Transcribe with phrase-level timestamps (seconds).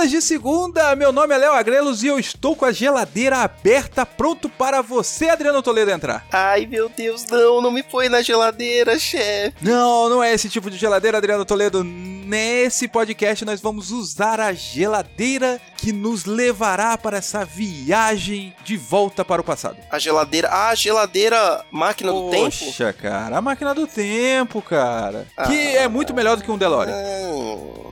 [0.00, 0.96] Pupilas de Segunda.
[0.96, 5.28] Meu nome é Léo Agrelos e eu estou com a geladeira aberta, pronto para você,
[5.28, 6.26] Adriano Toledo, entrar.
[6.32, 9.54] Ai, meu Deus, não, não me põe na geladeira, chefe.
[9.60, 11.84] Não, não é esse tipo de geladeira, Adriano Toledo.
[11.84, 19.24] Nesse podcast nós vamos usar a geladeira que nos levará para essa viagem de volta
[19.24, 19.76] para o passado.
[19.90, 22.44] A geladeira, ah, a geladeira máquina do tempo?
[22.44, 25.26] Poxa, cara, a máquina do tempo, cara.
[25.36, 25.46] Ah.
[25.46, 26.94] que é muito melhor do que um DeLorean.
[26.94, 27.89] Não.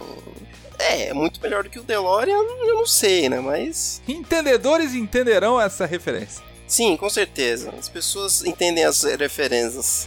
[0.79, 4.01] É, muito melhor do que o DeLorean, eu não sei, né, mas...
[4.07, 6.43] Entendedores entenderão essa referência.
[6.67, 10.07] Sim, com certeza, as pessoas entendem as referências.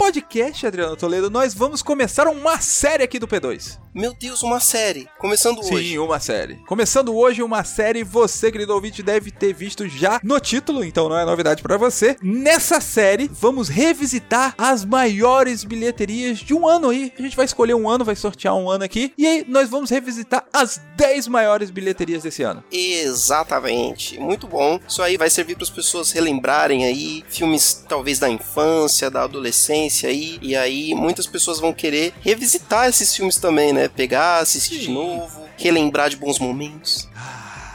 [0.00, 3.78] Nesse podcast, Adriano Toledo, nós vamos começar uma série aqui do P2.
[3.94, 5.98] Meu Deus, uma série, começando Sim, hoje.
[6.00, 6.56] uma série.
[6.66, 11.16] Começando hoje uma série, você, querido ouvinte, deve ter visto já no título, então não
[11.16, 12.16] é novidade pra você.
[12.20, 17.12] Nessa série, vamos revisitar as maiores bilheterias de um ano aí.
[17.16, 19.12] A gente vai escolher um ano, vai sortear um ano aqui.
[19.16, 22.64] E aí, nós vamos revisitar as 10 maiores bilheterias desse ano.
[22.72, 24.80] Exatamente, muito bom.
[24.88, 30.08] Isso aí vai servir para as pessoas relembrarem aí filmes talvez da infância, da adolescência
[30.08, 33.88] aí, e aí muitas pessoas vão querer revisitar esses filmes também, né?
[33.88, 37.08] Pegar, assistir de novo, relembrar de bons momentos.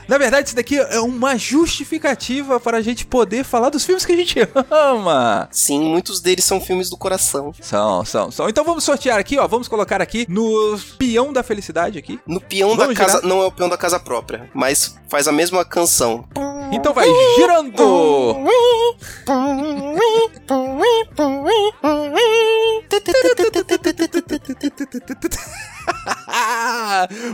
[0.08, 4.12] Na verdade, isso daqui é uma justificativa para a gente poder falar dos filmes que
[4.12, 4.40] a gente
[4.72, 5.48] ama.
[5.52, 7.54] Sim, muitos deles são filmes do coração.
[7.62, 8.50] São, são, são.
[8.50, 9.48] Então vamos sortear aqui, ó.
[9.48, 12.20] Vamos colocar aqui no peão da felicidade aqui.
[12.26, 13.30] No peão Vamos da casa, girar?
[13.30, 16.28] não é o peão da casa própria, mas faz a mesma canção.
[16.72, 18.36] Então vai girando.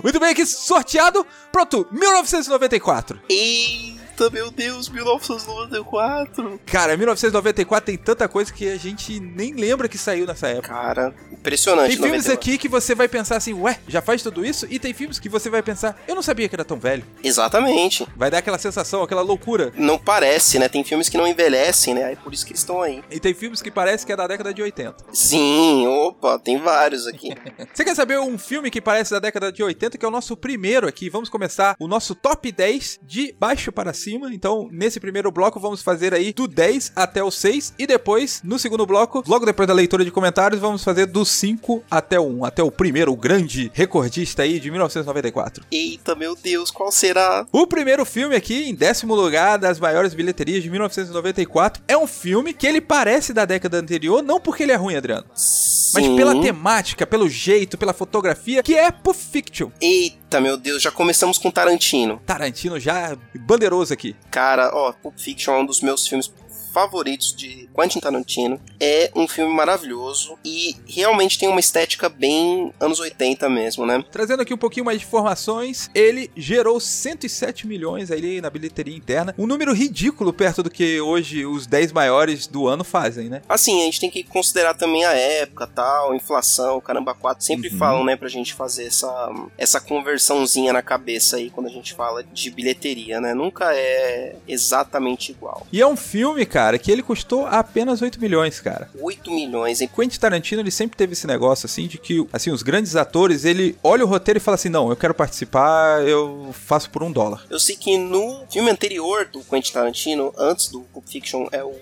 [0.03, 1.25] Muito bem, aqui sorteado.
[1.51, 3.19] Pronto, 1994.
[4.17, 6.61] Eita, meu Deus, 1994.
[6.65, 10.69] Cara, 1994 tem tanta coisa que a gente nem lembra que saiu nessa época.
[10.69, 11.89] Cara, impressionante.
[11.89, 12.33] Tem filmes 99.
[12.33, 14.65] aqui que você vai pensar assim, ué, já faz tudo isso?
[14.69, 17.03] E tem filmes que você vai pensar, eu não sabia que era tão velho.
[17.21, 18.07] Exatamente.
[18.15, 19.73] Vai dar aquela sensação, aquela loucura.
[19.75, 20.69] Não parece, né?
[20.69, 22.05] Tem filmes que não envelhecem, né?
[22.05, 23.03] Aí por isso que eles estão aí.
[23.11, 24.95] E tem filmes que parece que é da década de 80.
[25.11, 27.35] Sim, opa, tem vários aqui.
[27.73, 30.37] Você quer saber um filme que parece da década de 80, que é o nosso
[30.37, 31.09] primeiro aqui?
[31.09, 34.04] Vamos começar o nosso top 10 de baixo para cima.
[34.07, 37.73] Então, nesse primeiro bloco, vamos fazer aí do 10 até o 6.
[37.77, 41.83] E depois, no segundo bloco, logo depois da leitura de comentários, vamos fazer do 5
[41.89, 42.45] até o 1.
[42.45, 45.65] Até o primeiro, o grande recordista aí de 1994.
[45.71, 47.45] Eita, meu Deus, qual será?
[47.51, 52.53] O primeiro filme aqui, em décimo lugar das maiores bilheterias de 1994, é um filme
[52.53, 56.15] que ele parece da década anterior, não porque ele é ruim, Adriano, mas Sim.
[56.15, 59.69] pela temática, pelo jeito, pela fotografia, que é Pulp Fiction.
[59.81, 62.21] Eita, meu Deus, já começamos com Tarantino.
[62.25, 64.15] Tarantino já bandeiroso aqui.
[64.29, 66.31] Cara, ó, Pulp Fiction é um dos meus filmes
[66.75, 68.59] favoritos de Quentin Tarantino.
[68.81, 74.03] É um filme maravilhoso e realmente tem uma estética bem anos 80 mesmo, né?
[74.11, 79.33] Trazendo aqui um pouquinho mais de informações, ele gerou 107 milhões ali na bilheteria interna,
[79.37, 83.41] um número ridículo perto do que hoje os 10 maiores do ano fazem, né?
[83.47, 87.45] Assim, a gente tem que considerar também a época, tal, inflação, caramba, quatro.
[87.45, 87.77] Sempre Uhum.
[87.77, 92.21] falam, né, pra gente fazer essa, essa conversãozinha na cabeça aí quando a gente fala
[92.21, 93.33] de bilheteria, né?
[93.33, 95.65] Nunca é exatamente igual.
[95.71, 98.89] E é um filme, cara, que ele custou apenas 8 milhões, cara.
[98.99, 99.89] 8 milhões, hein?
[99.93, 103.77] Quentin Tarantino, ele sempre teve esse negócio, assim, de que, assim, os grandes atores, ele
[103.83, 107.45] olha o roteiro e fala assim, não, eu quero participar, eu faço por um dólar.
[107.49, 111.73] Eu sei que no filme anterior do Quentin Tarantino, antes do Pulp Fiction, é o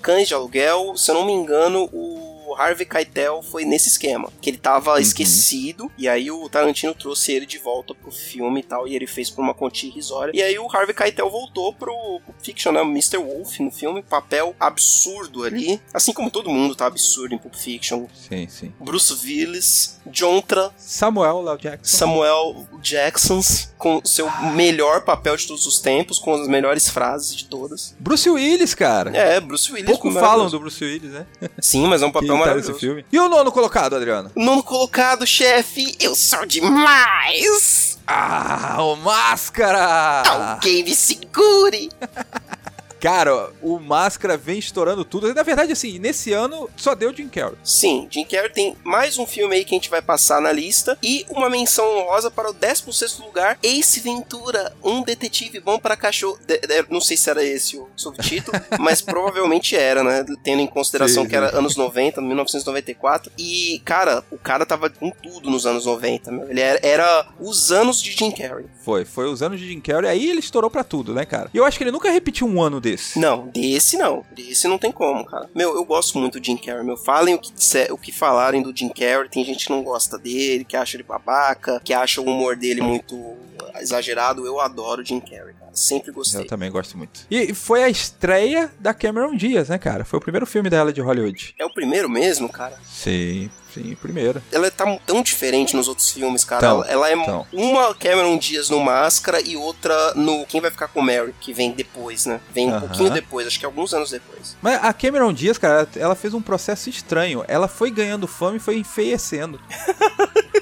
[0.00, 4.30] Cães de Aluguel, se eu não me engano, o o Harvey Keitel foi nesse esquema,
[4.40, 8.62] que ele tava esquecido, e aí o Tarantino trouxe ele de volta pro filme e
[8.62, 10.32] tal, e ele fez por uma quantia irrisória.
[10.34, 12.82] E aí o Harvey Keitel voltou pro Pulp Fiction, né?
[12.82, 13.16] O Mr.
[13.18, 18.06] Wolf no filme, papel absurdo ali, assim como todo mundo tá absurdo em Pulp Fiction.
[18.28, 18.72] Sim, sim.
[18.78, 21.58] Bruce Willis, Jontra, Samuel L.
[21.58, 21.96] Jackson.
[21.96, 27.46] Samuel Jacksons, com seu melhor papel de todos os tempos, com as melhores frases de
[27.46, 27.94] todas.
[27.98, 29.16] Bruce Willis, cara.
[29.16, 29.88] É, Bruce Willis.
[29.88, 31.26] Pouco falam do Bruce Willis, né?
[31.60, 32.78] Sim, mas é um papel nesse maravilhoso.
[32.80, 33.04] filme.
[33.12, 34.30] E o nono colocado, Adriano?
[34.36, 37.98] Nono colocado, chefe, eu sou demais!
[38.06, 40.22] Ah, o Máscara!
[40.26, 41.90] Alguém me segure!
[43.02, 45.34] Cara, o Máscara vem estourando tudo.
[45.34, 47.56] Na verdade, assim, nesse ano só deu Jim Carrey.
[47.64, 50.96] Sim, Jim Carrey tem mais um filme aí que a gente vai passar na lista
[51.02, 56.38] e uma menção honrosa para o 16º lugar, Ace Ventura, um detetive bom para cachorro.
[56.46, 60.24] De- de- não sei se era esse o subtítulo, mas provavelmente era, né?
[60.44, 63.32] Tendo em consideração Sim, que era anos 90, 1994.
[63.36, 66.48] E, cara, o cara tava com tudo nos anos 90, meu.
[66.48, 68.66] Ele era, era os anos de Jim Carrey.
[68.84, 70.08] Foi, foi os anos de Jim Carrey.
[70.08, 71.50] Aí ele estourou pra tudo, né, cara?
[71.52, 73.18] E eu acho que ele nunca repetiu um ano desse.
[73.18, 74.24] Não, desse não.
[74.30, 75.48] Desse não tem como, cara.
[75.54, 76.96] Meu, eu gosto muito do Jim Carrey, meu.
[76.96, 77.52] Falem o que,
[77.90, 79.28] o que falarem do Jim Carrey.
[79.28, 82.80] Tem gente que não gosta dele, que acha ele babaca, que acha o humor dele
[82.80, 83.36] muito
[83.80, 84.46] exagerado.
[84.46, 85.54] Eu adoro o Jim Carrey.
[85.72, 86.42] Sempre gostei.
[86.42, 87.20] Eu também gosto muito.
[87.30, 90.04] E foi a estreia da Cameron Diaz, né, cara?
[90.04, 91.54] Foi o primeiro filme dela de Hollywood.
[91.58, 92.78] É o primeiro mesmo, cara?
[92.86, 94.42] Sim, sim, o primeiro.
[94.52, 96.60] Ela tá tão diferente nos outros filmes, cara.
[96.60, 97.46] Tão, ela, ela é tão.
[97.52, 101.72] uma Cameron Diaz no Máscara e outra no Quem Vai Ficar com Mary, que vem
[101.72, 102.40] depois, né?
[102.52, 102.80] Vem um Aham.
[102.80, 104.56] pouquinho depois, acho que alguns anos depois.
[104.60, 107.44] Mas a Cameron Diaz, cara, ela fez um processo estranho.
[107.48, 109.60] Ela foi ganhando fama e foi enfeiecendo.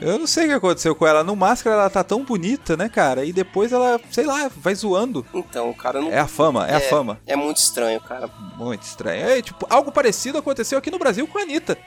[0.00, 1.22] Eu não sei o que aconteceu com ela.
[1.22, 3.24] No Máscara ela tá tão bonita, né, cara?
[3.24, 5.24] E depois ela, sei lá, vai zoando.
[5.32, 6.10] Então, cara, não.
[6.10, 7.20] É a fama, é, a fama.
[7.26, 8.28] É muito estranho, cara.
[8.56, 9.28] Muito estranho.
[9.28, 11.78] É, tipo, algo parecido aconteceu aqui no Brasil com a Anitta.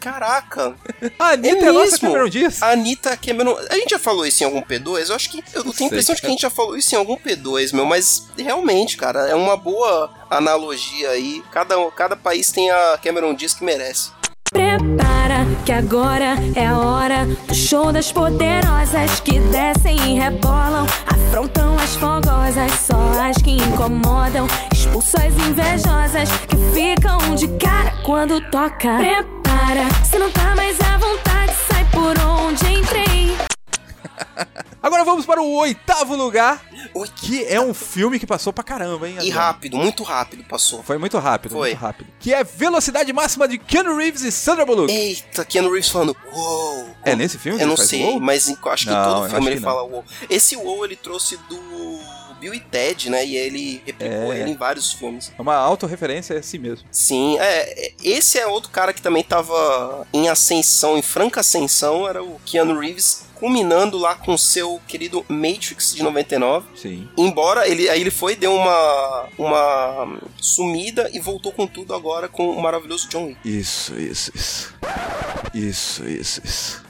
[0.00, 0.76] Caraca.
[1.18, 2.62] A Anitta é, a nossa Cameron Diaz.
[2.62, 3.56] A Anitta Cameron.
[3.68, 5.08] A gente já falou isso em algum P2?
[5.08, 5.42] Eu acho que.
[5.52, 7.84] Eu tenho a impressão de que a gente já falou isso em algum P2, meu.
[7.84, 11.42] Mas realmente, cara, é uma boa analogia aí.
[11.50, 14.10] Cada, cada país tem a Cameron Diaz que merece.
[14.52, 21.76] Prepara que agora é a hora do show das poderosas que descem e rebolam, afrontam
[21.76, 28.96] as fogosas, só as que incomodam, expulsam as invejosas que ficam de cara quando toca.
[28.98, 33.36] Prepara, se não tá mais à vontade, sai por onde entrei.
[34.82, 36.60] Agora vamos para o oitavo lugar,
[37.00, 37.08] Oi.
[37.16, 39.14] que é um filme que passou pra caramba, hein?
[39.14, 39.40] E Adriano?
[39.40, 40.82] rápido, muito rápido passou.
[40.82, 41.70] Foi muito rápido, Foi.
[41.70, 42.08] muito rápido.
[42.20, 44.92] Que é Velocidade Máxima de Keanu Reeves e Sandra Bullock.
[44.92, 46.90] Eita, Keanu Reeves falando, uou.
[47.04, 47.60] É nesse filme?
[47.60, 48.20] Eu não sei, uou?
[48.20, 50.04] mas em- acho que em Não, eu todo filme ele fala uou.
[50.28, 51.58] Esse uou ele trouxe do
[52.40, 53.26] Bill e Ted, né?
[53.26, 54.40] E ele replicou É.
[54.40, 55.32] ele em vários filmes.
[55.36, 56.86] É uma autorreferência, é assim mesmo.
[56.90, 62.06] Sim, é, é, esse é outro cara que também tava em ascensão, em franca ascensão,
[62.08, 66.66] era o Keanu Reeves, culminando lá com seu querido Matrix de 99.
[66.76, 67.08] Sim.
[67.16, 72.50] Embora ele aí ele foi, deu uma uma sumida e voltou com tudo agora com
[72.50, 73.38] o maravilhoso John Wick.
[73.44, 74.74] Isso, isso, isso.
[75.54, 76.82] Isso, isso, isso.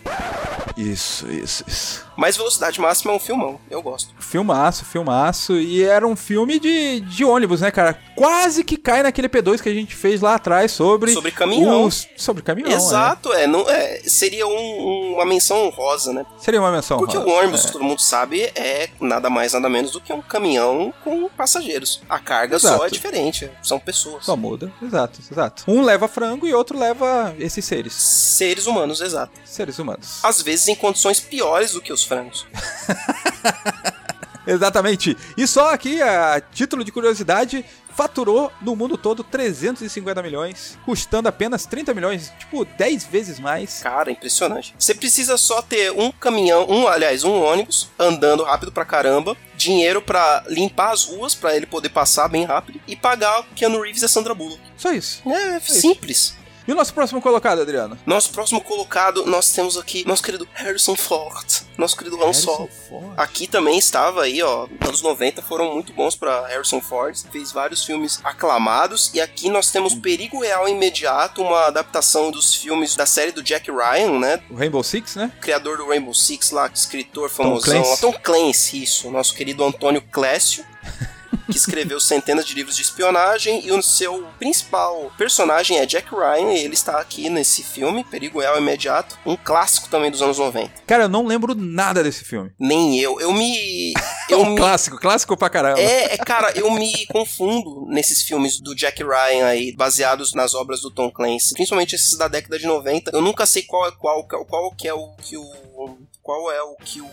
[0.77, 2.06] Isso, isso, isso.
[2.17, 4.15] Mas Velocidade Máxima é um filmão, eu gosto.
[4.21, 5.55] Filmaço, filmaço.
[5.56, 7.99] E era um filme de, de ônibus, né, cara?
[8.15, 11.12] Quase que cai naquele P2 que a gente fez lá atrás sobre.
[11.12, 11.84] Sobre caminhão.
[11.84, 12.70] os- sobre caminhão.
[12.70, 16.25] Exato, é, não é, seria um- uma menção honrosa, né?
[16.39, 16.99] Seria uma menção.
[16.99, 17.29] Porque rosa.
[17.29, 17.71] o ônibus, É.
[17.73, 22.01] todo mundo sabe, é nada mais nada menos do que um caminhão com passageiros.
[22.09, 22.79] A carga Exato.
[22.79, 24.25] só é diferente, são pessoas.
[24.25, 24.73] Só muda.
[24.83, 25.65] Exato, exato.
[25.67, 27.93] Um leva frango e outro leva esses seres.
[27.93, 29.33] Seres humanos, exato.
[29.45, 30.21] Seres humanos.
[30.23, 32.47] Às vezes em condições piores do que os frangos.
[34.48, 35.17] Exatamente.
[35.36, 37.64] E só aqui, a título de curiosidade,
[37.98, 43.82] faturou no mundo todo 350 milhões, custando apenas 30 milhões, tipo 10 vezes mais.
[43.82, 44.72] Cara, impressionante.
[44.78, 50.00] Você precisa só ter um caminhão, um, aliás, um ônibus andando rápido pra caramba, dinheiro
[50.00, 54.02] pra limpar as ruas pra ele poder passar bem rápido e pagar o Keanu Reeves
[54.02, 54.62] e a Sandra Bullock.
[54.76, 55.20] Só isso.
[55.28, 56.38] É simples.
[56.69, 57.96] E o nosso próximo colocado, Adriano?
[58.05, 62.69] Nosso próximo colocado, nós temos aqui nosso querido Harrison Ford, nosso querido Han Solo.
[63.17, 67.87] Aqui também estava aí, ó, anos 90 foram muito bons pra Harrison Ford, fez vários
[67.87, 73.32] filmes aclamados e aqui nós temos Perigo Real Imediato, uma adaptação dos filmes da série
[73.32, 74.43] do Jack Ryan, né?
[74.51, 75.32] O Rainbow Six, né?
[75.41, 78.01] Criador do Rainbow Six lá, escritor famosão, Clancy.
[78.03, 80.63] Tom Clancy, isso, nosso querido Antônio Clécio.
[81.50, 86.52] que escreveu centenas de livros de espionagem e o seu principal personagem é Jack Ryan,
[86.52, 90.70] e ele está aqui nesse filme, Perigo Real Imediato, um clássico também dos anos 90.
[90.86, 92.52] Cara, eu não lembro nada desse filme.
[92.58, 93.93] Nem eu, eu me...
[93.94, 95.81] É Eu um me clássico, clássico pra caramba.
[95.81, 100.82] É, é, cara, eu me confundo nesses filmes do Jack Ryan aí, baseados nas obras
[100.82, 103.10] do Tom Clancy, principalmente esses da década de 90.
[103.14, 106.76] Eu nunca sei qual é qual, qual que é o que o qual é o
[106.76, 107.08] que o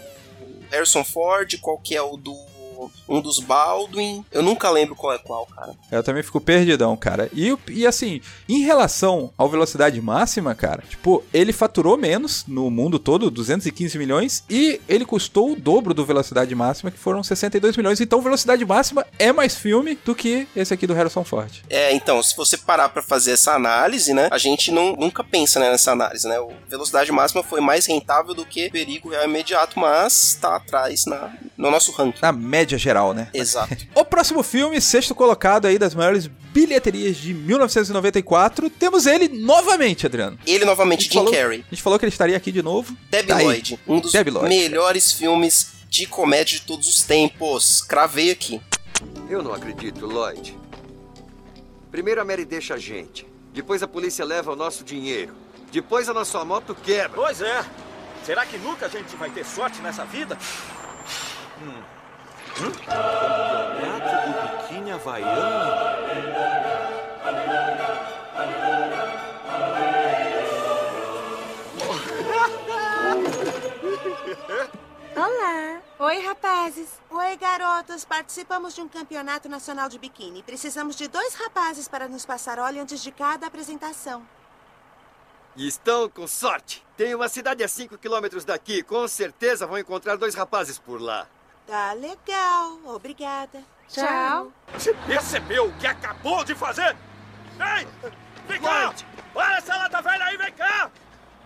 [0.69, 2.35] Harrison Ford, qual que é o do
[3.07, 4.25] um dos Baldwin.
[4.31, 5.73] Eu nunca lembro qual é qual, cara.
[5.91, 7.29] Eu também fico perdidão, cara.
[7.33, 12.99] E, e assim, em relação ao velocidade máxima, cara, tipo, ele faturou menos no mundo
[12.99, 18.01] todo, 215 milhões, e ele custou o dobro do velocidade máxima, que foram 62 milhões.
[18.01, 21.51] Então, velocidade máxima é mais filme do que esse aqui do Harrison Ford.
[21.69, 25.59] É, então, se você parar pra fazer essa análise, né, a gente não, nunca pensa
[25.59, 26.39] né, nessa análise, né?
[26.39, 31.33] O velocidade máxima foi mais rentável do que perigo real imediato, mas tá atrás na,
[31.57, 32.19] no nosso ranking.
[32.21, 33.29] Na média geral, né?
[33.33, 33.75] Exato.
[33.95, 40.37] O próximo filme, sexto colocado aí das maiores bilheterias de 1994, temos ele novamente, Adriano.
[40.45, 41.63] Ele novamente, Jim falou- Carrey.
[41.67, 42.95] A gente falou que ele estaria aqui de novo.
[43.09, 43.37] Debbie Tá.
[43.41, 44.47] Lloyd, um dos Lloyd.
[44.49, 47.81] melhores filmes de comédia de todos os tempos.
[47.81, 48.61] Cravei aqui.
[49.29, 50.57] Eu não acredito, Lloyd.
[51.91, 53.25] Primeiro a Mary deixa a gente.
[53.53, 55.33] Depois a polícia leva o nosso dinheiro.
[55.71, 57.15] Depois a nossa moto quebra.
[57.21, 57.63] Pois é.
[58.25, 60.37] Será que nunca a gente vai ter sorte nessa vida?
[62.57, 62.71] Hum.
[62.85, 65.35] Campeonato do biquíni havaiano?
[75.17, 75.81] Olá.
[75.99, 76.87] Oi, rapazes.
[77.09, 78.05] Oi, garotas.
[78.05, 80.41] Participamos de um campeonato nacional de biquíni.
[80.41, 84.25] Precisamos de dois rapazes para nos passar óleo antes de cada apresentação.
[85.57, 86.85] E estão com sorte.
[86.95, 88.81] Tem uma cidade a 5 quilômetros daqui.
[88.81, 91.27] Com certeza vão encontrar dois rapazes por lá.
[91.67, 92.79] Tá legal.
[92.85, 93.63] Obrigada.
[93.87, 94.51] Tchau.
[94.73, 96.95] Você percebeu o que acabou de fazer?
[97.59, 97.87] Ei!
[98.47, 98.93] Vem cá!
[99.33, 100.91] Olha essa lata velha aí, vem cá!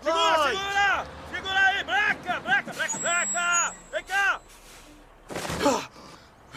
[0.02, 0.58] Segura, Lloyd!
[0.58, 1.08] segura!
[1.34, 1.84] Segura aí!
[1.84, 3.76] Breca, breca, breca, breca!
[3.92, 4.42] Vem cá!
[5.66, 5.90] Ah,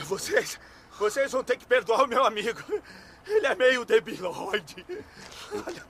[0.05, 0.59] Vocês,
[0.99, 2.61] vocês vão ter que perdoar o meu amigo.
[3.27, 4.85] Ele é meio debilóide.
[5.67, 5.87] Olha,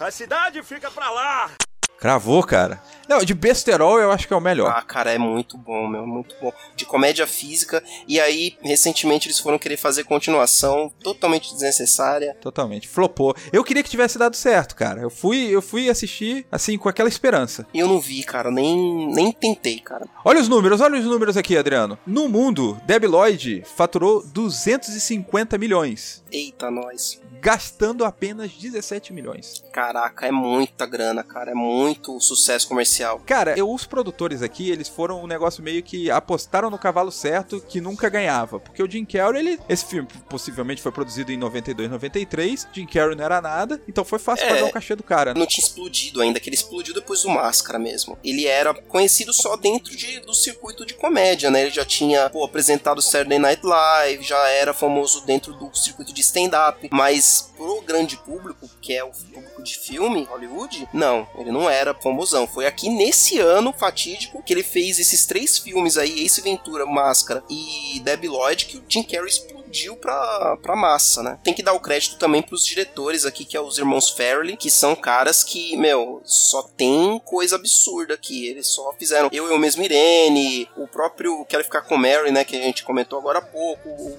[0.00, 1.50] A cidade fica pra lá.
[1.98, 2.80] Cravou, cara.
[3.08, 4.74] Não, de besterol eu acho que é o melhor.
[4.76, 6.52] Ah, cara, é muito bom, meu, muito bom.
[6.74, 7.82] De comédia física.
[8.08, 12.36] E aí, recentemente, eles foram querer fazer continuação totalmente desnecessária.
[12.40, 12.88] Totalmente.
[12.88, 13.34] Flopou.
[13.52, 15.00] Eu queria que tivesse dado certo, cara.
[15.00, 17.64] Eu fui, eu fui assistir, assim, com aquela esperança.
[17.72, 20.06] E eu não vi, cara, nem, nem tentei, cara.
[20.24, 21.96] Olha os números, olha os números aqui, Adriano.
[22.04, 27.20] No mundo, Debbie Lloyd faturou 250 milhões, Eita, nós.
[27.40, 29.64] gastando apenas 17 milhões.
[29.72, 31.52] Caraca, é muita grana, cara.
[31.52, 31.85] É muito
[32.20, 33.20] sucesso comercial.
[33.26, 37.60] Cara, eu, os produtores aqui, eles foram um negócio meio que apostaram no cavalo certo
[37.68, 38.58] que nunca ganhava.
[38.60, 42.68] Porque o Jim Carrey, ele, esse filme possivelmente foi produzido em 92, 93.
[42.72, 44.48] Jim Carrey não era nada, então foi fácil É.
[44.50, 45.34] pagar o cachê do cara.
[45.34, 45.40] né?
[45.40, 48.18] Não tinha explodido ainda, que ele explodiu depois do Máscara mesmo.
[48.24, 51.62] Ele era conhecido só dentro de- do circuito de comédia, né?
[51.62, 56.20] Ele já tinha pô, apresentado Saturday Night Live, já era famoso dentro do circuito de
[56.20, 61.68] stand-up, mas pro grande público, que é o público de filme, Hollywood, não, ele não
[61.68, 62.46] era famosão.
[62.46, 67.42] Foi aqui nesse ano fatídico que ele fez esses três filmes aí, Ace Ventura, Máscara
[67.48, 71.38] e Debbie Lloyd, que o Jim Carrey explodiu pra, pra massa, né?
[71.42, 74.70] Tem que dar o crédito também pros diretores aqui, que é os irmãos Farrelly, que
[74.70, 78.46] são caras que, meu, só tem coisa absurda aqui.
[78.46, 82.56] Eles só fizeram Eu, Eu Mesmo Irene, o próprio Quero Ficar com Mary, né, que
[82.56, 84.18] a gente comentou agora há pouco, o-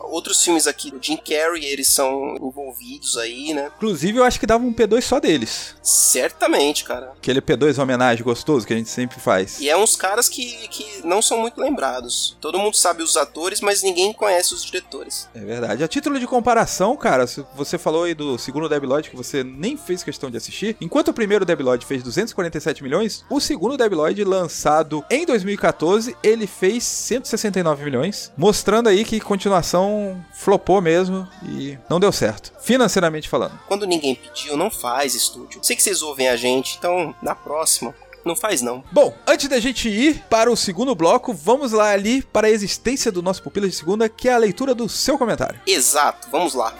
[0.00, 3.70] Outros filmes aqui do Jim Carrey, eles são envolvidos aí, né?
[3.76, 5.76] Inclusive, eu acho que dava um P2 só deles.
[5.82, 7.12] Certamente, cara.
[7.16, 9.60] Aquele P2 homenagem gostoso que a gente sempre faz.
[9.60, 12.36] E é uns caras que, que não são muito lembrados.
[12.40, 15.28] Todo mundo sabe os atores, mas ninguém conhece os diretores.
[15.34, 15.82] É verdade.
[15.82, 19.76] A título de comparação, cara, você falou aí do segundo Debbie Lloyd que você nem
[19.76, 20.76] fez questão de assistir.
[20.80, 26.16] Enquanto o primeiro Debbie Lloyd fez 247 milhões, o segundo Debbie Lloyd, lançado em 2014,
[26.22, 29.83] ele fez 169 milhões, mostrando aí que continuação
[30.32, 33.58] flopou mesmo e não deu certo, financeiramente falando.
[33.66, 35.60] Quando ninguém pediu, não faz estúdio.
[35.62, 38.82] Sei que vocês ouvem a gente, então na próxima, não faz não.
[38.90, 43.12] Bom, antes da gente ir para o segundo bloco, vamos lá ali para a existência
[43.12, 45.60] do nosso Pupila de Segunda, que é a leitura do seu comentário.
[45.66, 46.74] Exato, vamos lá.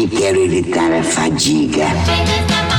[0.00, 2.69] Que quero evitar a fadiga.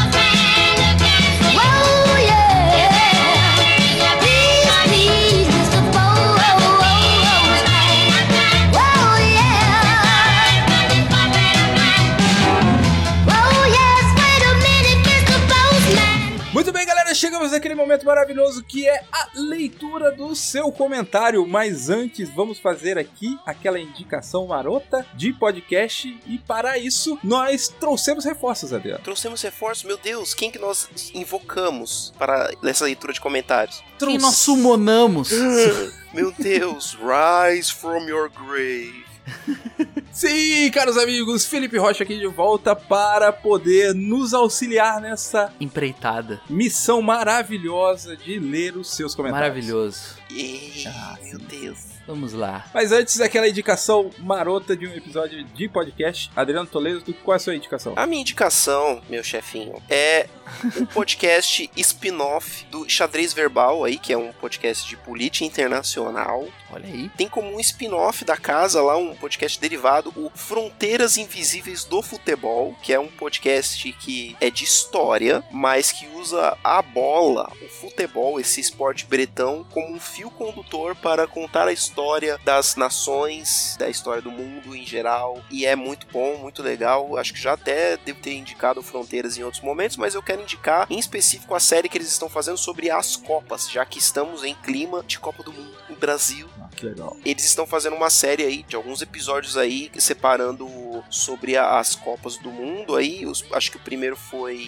[17.92, 21.46] Momento maravilhoso que é a leitura do seu comentário.
[21.46, 26.18] Mas antes, vamos fazer aqui aquela indicação marota de podcast.
[26.26, 29.04] E para isso, nós trouxemos reforços, Adriano.
[29.04, 33.84] Trouxemos reforço, meu Deus, quem que nós invocamos para essa leitura de comentários?
[34.00, 35.32] Quem nós sumonamos?
[36.14, 39.11] Meu Deus, rise from your grave.
[40.12, 46.42] Sim, caros amigos, Felipe Rocha aqui de volta para poder nos auxiliar nessa Empreitada.
[46.50, 49.50] missão maravilhosa de ler os seus comentários.
[49.50, 50.16] Maravilhoso.
[50.30, 51.92] Ih, Ah, meu Deus.
[52.08, 52.66] Vamos lá.
[52.74, 56.32] Mas antes, aquela indicação marota de um episódio de podcast.
[56.36, 57.94] Adriano Toledo, qual é a sua indicação?
[57.96, 60.28] A minha indicação, meu chefinho, é
[60.76, 66.48] um podcast spin-off do Xadrez Verbal aí, que é um podcast de política internacional.
[66.72, 67.10] Olha aí.
[67.18, 72.76] Tem como um spin-off da casa lá, um podcast derivado, o Fronteiras Invisíveis do Futebol,
[72.82, 78.40] que é um podcast que é de história, mas que usa a bola, o futebol,
[78.40, 84.22] esse esporte bretão, como um fio condutor para contar a história das nações, da história
[84.22, 85.44] do mundo em geral.
[85.50, 87.18] E é muito bom, muito legal.
[87.18, 90.88] Acho que já até devo ter indicado Fronteiras em outros momentos, mas eu quero indicar
[90.90, 94.56] em específico a série que eles estão fazendo sobre as Copas, já que estamos em
[94.56, 96.48] clima de Copa do Mundo no Brasil.
[96.60, 97.16] Ah, que legal.
[97.24, 102.50] Eles estão fazendo uma série aí de alguns episódios aí separando sobre as Copas do
[102.50, 103.26] Mundo aí.
[103.26, 104.68] Os- acho que o primeiro foi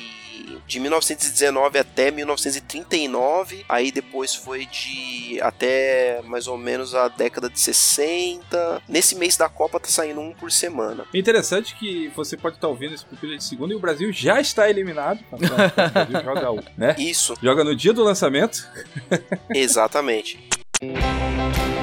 [0.68, 7.60] de 1919 até 1939, aí depois foi de até mais ou menos a década de
[7.60, 8.82] 60.
[8.88, 11.06] Nesse mês da Copa tá saindo um por semana.
[11.14, 14.70] Interessante que você pode estar ouvindo esse pupila de segunda e o Brasil já está
[14.70, 15.20] eliminado.
[15.32, 16.96] O Brasil joga, o- né?
[16.98, 18.68] Isso, joga no dia do lançamento.
[19.54, 20.40] exatamente.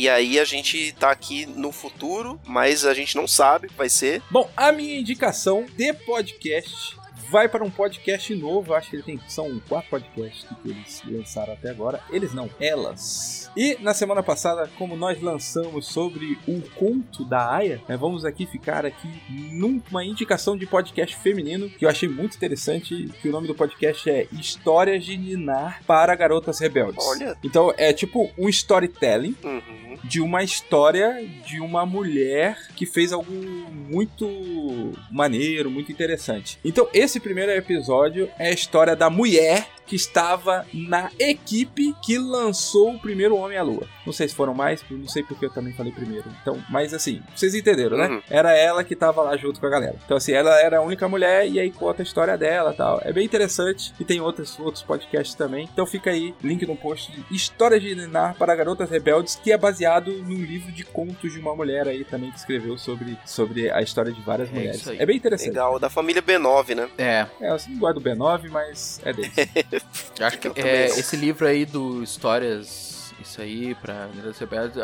[0.00, 3.76] E, aí a gente tá aqui no futuro, mas a gente não sabe o que
[3.76, 4.22] vai ser.
[4.30, 6.98] Bom, a minha indicação de podcast
[7.30, 8.74] vai para um podcast novo.
[8.74, 12.00] Acho que ele tem, são quatro podcasts que eles lançaram até agora.
[12.10, 13.50] Eles não, elas.
[13.56, 18.46] E na semana passada, como nós lançamos sobre o conto da Aya, né, vamos aqui
[18.46, 23.08] ficar aqui numa indicação de podcast feminino que eu achei muito interessante.
[23.20, 27.04] Que o nome do podcast é Histórias de Ninar para Garotas Rebeldes.
[27.06, 27.36] Olha.
[27.44, 29.89] Então é tipo um storytelling Uhum.
[30.04, 36.58] De uma história de uma mulher que fez algo muito maneiro, muito interessante.
[36.64, 42.94] Então, esse primeiro episódio é a história da mulher que estava na equipe que lançou
[42.94, 43.88] o primeiro Homem à Lua.
[44.06, 46.26] Não sei se foram mais, não sei porque eu também falei primeiro.
[46.40, 48.06] Então, mas assim, vocês entenderam, né?
[48.06, 48.22] Uhum.
[48.30, 49.96] Era ela que estava lá junto com a galera.
[50.04, 53.00] Então, assim, ela era a única mulher e aí conta a história dela tal.
[53.04, 55.68] É bem interessante e tem outros, outros podcasts também.
[55.72, 59.58] Então, fica aí, link no post de Histórias de Ninar para Garotas Rebeldes, que é
[59.58, 63.82] baseado num livro de contos de uma mulher aí também que escreveu sobre, sobre a
[63.82, 64.86] história de várias É mulheres.
[64.86, 65.48] É bem interessante.
[65.48, 66.88] Legal, da família B9, né?
[66.96, 69.32] É, É, eu não gosto do B9, mas é deles.
[70.20, 74.08] acho que Eu é, esse livro aí do Histórias, isso aí, pra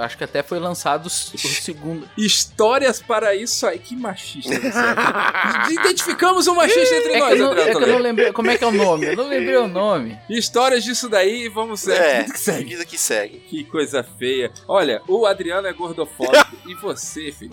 [0.02, 2.08] acho que até foi lançado o segundo.
[2.18, 3.78] Histórias para isso aí.
[3.78, 5.72] Que machista você é.
[5.72, 8.32] Identificamos um machista entre É que, nós, eu não, Adriano é que eu não lembrei.
[8.32, 9.06] Como é que é o nome?
[9.06, 10.18] Eu não lembrei o nome.
[10.28, 12.64] Histórias disso daí, vamos É, vida que segue.
[12.64, 13.38] vida que segue.
[13.40, 14.52] Que coisa feia.
[14.68, 17.52] Olha, o Adriano é gordofóbico e você, filho.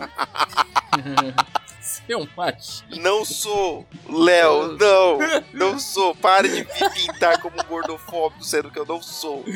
[1.84, 2.96] Você é um machista.
[2.96, 5.20] Não sou, Léo, não,
[5.54, 6.16] não sou.
[6.16, 9.44] Pare de me pintar como gordofóbico, sendo que eu não sou.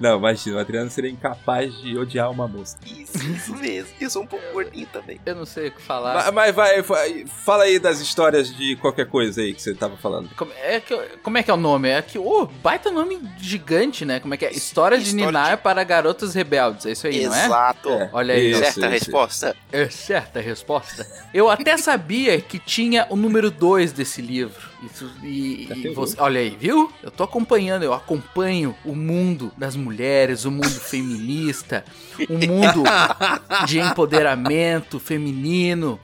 [0.00, 2.76] Não, imagina, o Adriano seria incapaz de odiar uma moça.
[2.84, 3.90] Isso, isso mesmo.
[4.00, 5.20] Eu sou um pouco gordinho também.
[5.24, 6.14] Eu não sei o que falar.
[6.14, 9.96] Mas, mas vai, vai, fala aí das histórias de qualquer coisa aí que você tava
[9.96, 10.28] falando.
[10.34, 11.88] Como é, que, como é que é o nome?
[11.88, 14.18] É que, ô, baita nome gigante, né?
[14.18, 14.50] Como é que é?
[14.52, 16.86] História de História Ninar para Garotas Rebeldes.
[16.86, 17.46] É isso aí, não é?
[17.46, 17.88] Exato.
[17.90, 18.88] É, Olha aí, isso, Certa isso.
[18.88, 19.56] resposta.
[19.72, 21.06] É certa a resposta?
[21.32, 24.68] Eu até sabia que tinha o número 2 desse livro.
[24.84, 26.92] Isso, e, e você, olha aí, viu?
[27.02, 31.84] Eu tô acompanhando, eu acompanho o mundo das mulheres, o mundo feminista,
[32.28, 32.82] o mundo
[33.68, 36.00] de empoderamento feminino.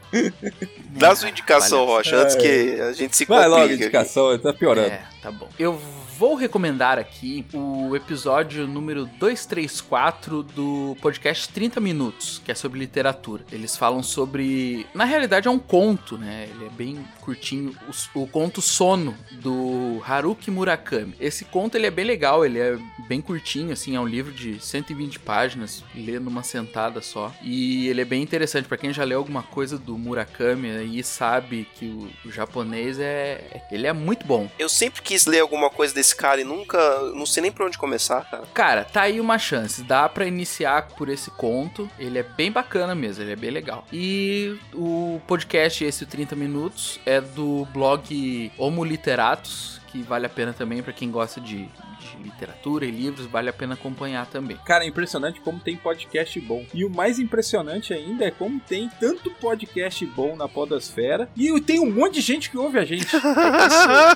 [0.90, 3.82] Dá sua indicação, Rocha, antes que a gente se Vai logo a complique.
[3.82, 4.88] indicação, tá piorando.
[4.90, 5.48] É, tá bom.
[5.58, 5.80] Eu
[6.18, 13.44] vou recomendar aqui o episódio número 234 do podcast 30 Minutos, que é sobre literatura.
[13.52, 14.86] Eles falam sobre.
[14.94, 16.48] Na realidade, é um conto, né?
[16.50, 17.76] Ele é bem curtinho.
[18.14, 21.14] O, o conto Sono, do Haruki Murakami.
[21.20, 24.58] Esse conto ele é bem legal, ele é bem curtinho, assim, é um livro de
[24.58, 27.32] 120 páginas, lê numa sentada só.
[27.42, 31.68] E ele é bem interessante para quem já leu alguma coisa do Murakami aí sabe
[31.74, 33.62] que o, o japonês é.
[33.70, 34.48] Ele é muito bom.
[34.58, 36.78] Eu sempre quis ler alguma coisa desse cara e nunca.
[37.14, 38.44] Não sei nem por onde começar, cara.
[38.52, 39.82] Cara, tá aí uma chance.
[39.82, 41.90] Dá pra iniciar por esse conto.
[41.98, 43.84] Ele é bem bacana mesmo, ele é bem legal.
[43.92, 50.28] E o podcast, esse o 30 Minutos, é do blog Homo Literatus, que vale a
[50.28, 51.68] pena também pra quem gosta de,
[52.06, 54.56] de literatura e livros, vale a pena acompanhar também.
[54.64, 56.64] Cara, é impressionante como tem podcast bom.
[56.74, 61.80] E o mais impressionante ainda é como tem tanto podcast bom na podosfera e tem
[61.80, 63.06] um monte de gente que ouve a gente.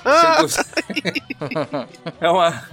[0.03, 0.59] É isso.
[2.19, 2.63] É uma,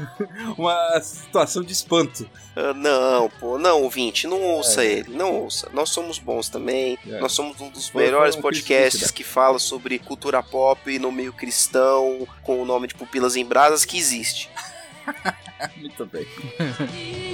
[0.56, 2.28] uma situação de espanto.
[2.54, 4.92] Ah, não, pô, não, ouvinte, não ouça É.
[4.92, 5.68] ele, não ouça.
[5.72, 6.98] Nós somos bons também.
[7.08, 7.18] É.
[7.20, 11.32] Nós somos um dos melhores um podcasts crítico, que fala sobre cultura pop no meio
[11.32, 14.50] cristão, com o nome de Pupilas em Brasas, que existe.
[15.76, 16.26] Muito bem.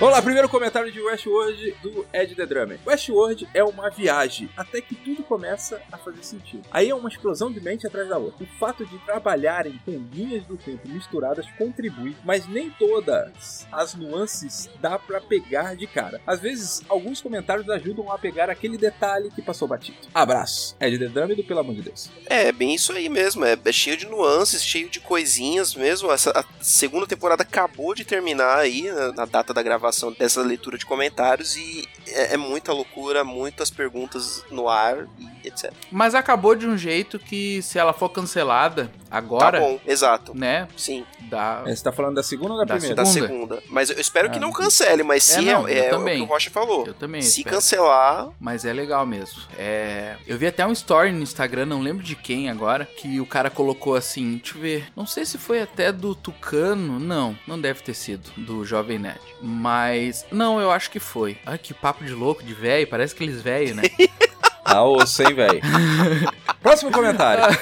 [0.00, 2.80] Vamos lá, primeiro comentário de Westworld do Ed The Drummer.
[2.86, 6.62] Westworld é uma viagem, até que tudo começa a fazer sentido.
[6.70, 8.42] Aí é uma explosão de mente atrás da outra.
[8.42, 14.70] O fato de trabalharem com linhas do tempo misturadas contribui, mas nem todas as nuances
[14.80, 16.18] dá pra pegar de cara.
[16.26, 19.98] Às vezes, alguns comentários ajudam a pegar aquele detalhe que passou batido.
[20.14, 22.10] Abraço, Ed The Drummer do Pelo Amor de Deus.
[22.24, 23.44] É, é bem isso aí mesmo.
[23.44, 26.10] É, é cheio de nuances, cheio de coisinhas mesmo.
[26.10, 30.76] Essa a segunda temporada acabou de terminar aí, na, na data da gravação dessa leitura
[30.78, 35.06] de comentários, e é, é muita loucura, muitas perguntas no ar
[35.39, 35.72] e etc.
[35.90, 40.34] Mas acabou de um jeito que, se ela for cancelada agora, Tá bom, exato.
[40.36, 40.68] né?
[40.76, 41.62] Sim, Dá.
[41.64, 42.96] É, Você tá falando da segunda ou da, Da primeira?
[42.96, 43.28] da Segunda.
[43.56, 43.62] segunda.
[43.68, 46.04] Mas eu espero que Ah, não cancele, mas É, se não, é, eu é o
[46.04, 46.84] que o Rocha falou.
[46.86, 47.22] Eu também.
[47.22, 47.56] Se espero.
[47.56, 49.40] cancelar, Mas é legal mesmo.
[49.56, 50.16] É...
[50.26, 53.48] Eu vi até um story no Instagram, não lembro de quem agora, que o cara
[53.48, 54.86] colocou assim, deixa eu ver.
[54.96, 56.98] Não sei se foi até do Tucano.
[56.98, 59.20] Não, não deve ter sido, do Jovem Nerd.
[59.40, 60.26] Mas.
[60.32, 61.38] Não, eu acho que foi.
[61.46, 62.86] Ai, que papo de louco, de velho.
[62.88, 63.82] Parece aqueles velho, né?
[64.64, 65.60] Ah, osso, hein, velho?
[66.62, 67.44] Próximo comentário.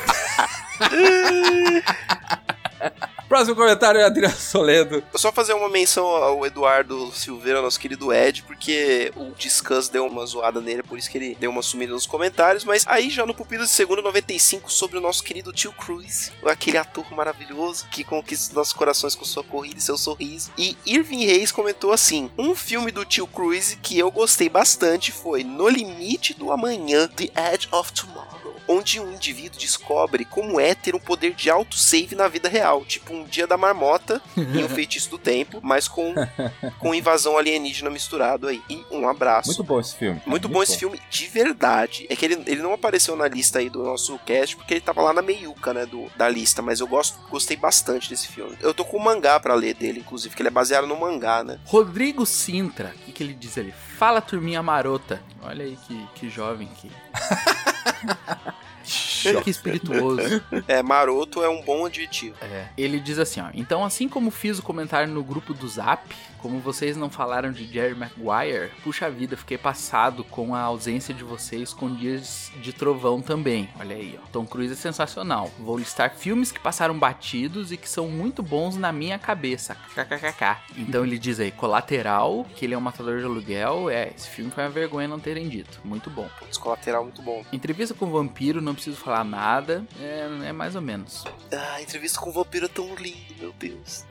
[3.29, 5.05] Próximo comentário é Adriano Soledo.
[5.15, 10.25] Só fazer uma menção ao Eduardo Silveira, nosso querido Ed, porque o Discuss deu uma
[10.25, 12.65] zoada nele, por isso que ele deu uma sumida nos comentários.
[12.65, 16.79] Mas aí já no Pupilo de Segundo 95, sobre o nosso querido Tio Cruz, aquele
[16.79, 20.51] ator maravilhoso que conquista nossos corações com sua corrida e seu sorriso.
[20.57, 25.45] E Irving Reis comentou assim: Um filme do Tio Cruz que eu gostei bastante foi
[25.45, 28.38] No Limite do Amanhã, The Edge of Tomorrow.
[28.69, 33.13] Onde um indivíduo descobre como é ter um poder de autosave na vida real, tipo
[33.15, 36.15] um dia da marmota e um feitiço do tempo, mas com,
[36.79, 38.63] com invasão alienígena misturado aí.
[38.69, 39.49] E um abraço.
[39.49, 40.23] Muito bom esse filme.
[40.27, 42.07] Muito bom esse filme, de verdade.
[42.11, 45.03] É que ele, ele não apareceu na lista aí do nosso cast, porque ele tava
[45.03, 46.61] lá na meiuca, né, do, da lista.
[46.61, 48.57] Mas eu gosto, gostei bastante desse filme.
[48.61, 51.43] Eu tô com o mangá pra ler dele, inclusive, que ele é baseado no mangá,
[51.43, 51.59] né?
[51.65, 53.73] Rodrigo Sintra, o que, que ele diz ali?
[53.99, 55.21] Fala, turminha marota.
[55.43, 56.89] Olha aí que, que jovem que.
[59.43, 60.41] que espirituoso.
[60.69, 62.37] É, maroto é um bom adjetivo.
[62.41, 62.69] É.
[62.79, 63.49] Ele diz assim, ó.
[63.53, 67.67] Então, assim como fiz o comentário no grupo do Zap, como vocês não falaram de
[67.67, 73.21] Jerry Maguire, puxa vida, fiquei passado com a ausência de vocês com Dias de Trovão
[73.21, 73.69] também.
[73.79, 74.27] Olha aí, ó.
[74.33, 75.51] Tom Cruise é sensacional.
[75.59, 79.77] Vou listar filmes que passaram batidos e que são muito bons na minha cabeça.
[79.95, 80.59] KKKK.
[80.77, 83.91] Então ele diz aí, Colateral, que ele é um matador de aluguel.
[83.91, 85.81] É, esse filme foi uma vergonha não terem dito.
[85.85, 86.29] Muito bom.
[86.39, 87.45] Putz, colateral muito bom.
[87.53, 89.85] Entrevista com o vampiro, não preciso falar nada.
[90.01, 91.25] É, é mais ou menos.
[91.53, 94.05] Ah, entrevista com o vampiro é tão lindo, meu Deus.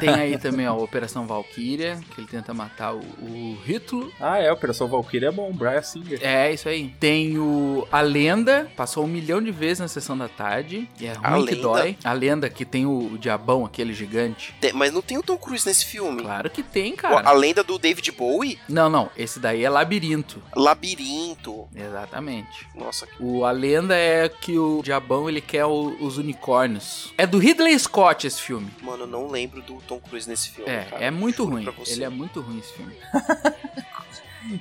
[0.00, 1.26] Tem aí também ó, Operação
[1.76, 4.08] Valkyria, que ele tenta matar o, o Hitler.
[4.20, 6.18] Ah, é, Operação Valkyrie é bom, Brian Singer.
[6.22, 6.88] É, isso aí.
[7.00, 10.88] Tem o A Lenda, passou um milhão de vezes na sessão da tarde.
[11.00, 11.62] E é A ruim que Lenda?
[11.62, 11.96] dói.
[12.04, 14.54] A Lenda que tem o, o diabão, aquele gigante.
[14.60, 16.22] Tem- mas não tem o Tom Cruise nesse filme.
[16.22, 17.28] Claro que tem, cara.
[17.28, 18.58] A lenda do David Bowie?
[18.68, 19.10] Não, não.
[19.16, 20.42] Esse daí é Labirinto.
[20.54, 21.68] Labirinto.
[21.74, 22.66] Exatamente.
[22.74, 27.12] Nossa, que- O, a lenda é que o diabão ele quer o- os unicórnios.
[27.16, 28.70] É do Ridley Scott esse filme.
[28.82, 30.70] mano, eu não lembro do Tom Cruise nesse filme.
[30.70, 31.04] É, cara.
[31.04, 31.76] é muito Juro ruim.
[31.76, 31.92] pra você.
[31.92, 32.94] Ele é muito ruim esse filme.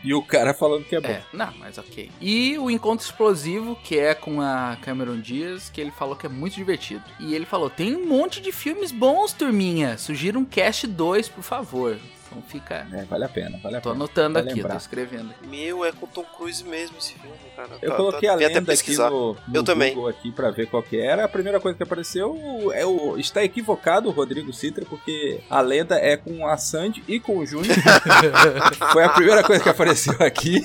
[0.04, 1.10] E o cara falando que é bom.
[1.10, 2.12] É, não, mas ok.
[2.22, 6.30] E o Encontro Explosivo, que é com a Cameron Diaz, que ele falou que é
[6.30, 7.04] muito divertido.
[7.20, 9.98] E ele falou: tem um monte de filmes bons, turminha.
[9.98, 11.98] Sugira um cast 2, por favor.
[12.32, 12.88] Então fica.
[12.94, 14.04] É, vale a pena, vale a Tô pena.
[14.06, 14.72] anotando Vai aqui, lembrar.
[14.72, 15.34] tô escrevendo.
[15.44, 17.70] Meu, é com o Tom Cruise mesmo esse filme, cara.
[17.82, 19.10] Eu Tá- coloquei tá- a lenda aqui pesquisar.
[19.10, 19.94] no, no Eu também.
[19.94, 21.26] Google aqui pra ver qual que era.
[21.26, 25.96] A primeira coisa que apareceu é o está equivocado o Rodrigo Citra porque a lenda
[25.96, 27.76] é com a Sandy e com o Júnior.
[28.94, 30.62] Foi a primeira coisa que apareceu aqui.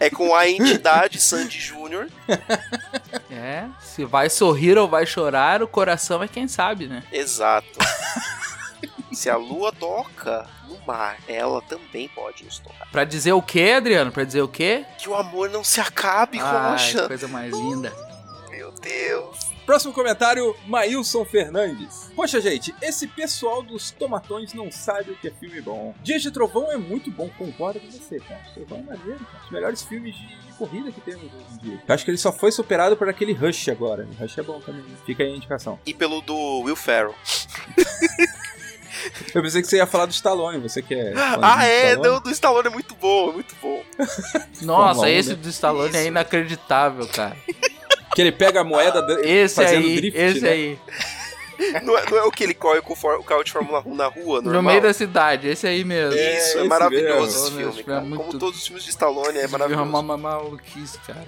[0.00, 2.08] É com a entidade Sandy Júnior.
[3.30, 7.02] É, se vai sorrir ou vai chorar, o coração é quem sabe, né?
[7.12, 7.66] Exato.
[9.14, 12.88] Se a lua toca no mar, ela também pode nos tocar.
[12.90, 14.10] Pra dizer o quê, Adriano?
[14.12, 14.84] Pra dizer o quê?
[14.98, 17.06] Que o amor não se acabe, Ai, Rocha.
[17.06, 17.92] coisa mais linda.
[18.50, 19.52] Meu Deus.
[19.66, 22.12] Próximo comentário, Maílson Fernandes.
[22.14, 25.94] Poxa, gente, esse pessoal dos tomatões não sabe o que é filme bom.
[26.02, 28.42] Dias de Trovão é muito bom, concordo com você, cara.
[28.52, 29.44] Trovão é maneiro, cara.
[29.44, 31.82] Os melhores filmes de, de corrida que temos hoje em dia.
[31.88, 34.06] Eu acho que ele só foi superado por aquele Rush agora.
[34.06, 34.84] O Rush é bom também.
[35.06, 35.78] Fica aí a indicação.
[35.86, 37.14] E pelo do Will Ferrell.
[39.34, 41.12] Eu pensei que você ia falar do Stallone, você que é.
[41.16, 41.90] Ah, do é?
[41.90, 42.08] Stallone.
[42.08, 43.82] Não, do Stallone é muito bom, é muito bom.
[44.62, 45.34] Nossa, esse né?
[45.36, 45.98] do Stallone é Isso.
[45.98, 47.36] Ah, inacreditável, cara.
[48.14, 50.50] Que ele pega a moeda Esse fazendo aí, drift, esse né?
[50.50, 50.78] aí.
[51.82, 54.06] Não é, não é o que ele corre com o, carro de Fórmula 1 na
[54.06, 54.62] rua, normal?
[54.62, 56.18] No meio da cidade, esse aí mesmo.
[56.18, 57.70] É, Isso, é, esse maravilhoso mesmo.
[57.70, 58.00] esse filme, meu, cara.
[58.00, 59.88] é muito- Como todos os filmes de Stallone, é É maravilhoso.
[59.88, 61.26] uma ma- maluquice, cara.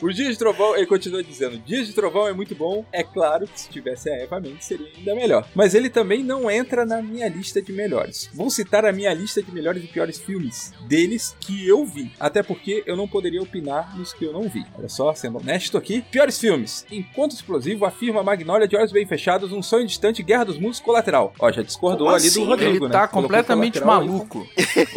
[0.00, 2.84] O Dias de Trovão, ele continua dizendo: Dias de Trovão é muito bom.
[2.92, 5.48] É claro que se tivesse a Eva Mendes seria ainda melhor.
[5.54, 8.28] Mas ele também não entra na minha lista de melhores.
[8.34, 12.12] Vou citar a minha lista de melhores e piores filmes deles que eu vi.
[12.18, 14.64] Até porque eu não poderia opinar nos que eu não vi.
[14.76, 16.02] Olha só, sendo honesto aqui.
[16.10, 18.22] Piores filmes: Encontro Explosivo, Afirma
[18.52, 21.32] Magnólia de Olhos Bem Fechados, Um Sonho Distante, Guerra dos Mundos, Colateral.
[21.38, 22.40] Ó, já discordou Como ali assim?
[22.44, 22.90] do Rodrigo, Ele né?
[22.90, 24.08] tá completamente Colateral aí.
[24.08, 24.46] maluco,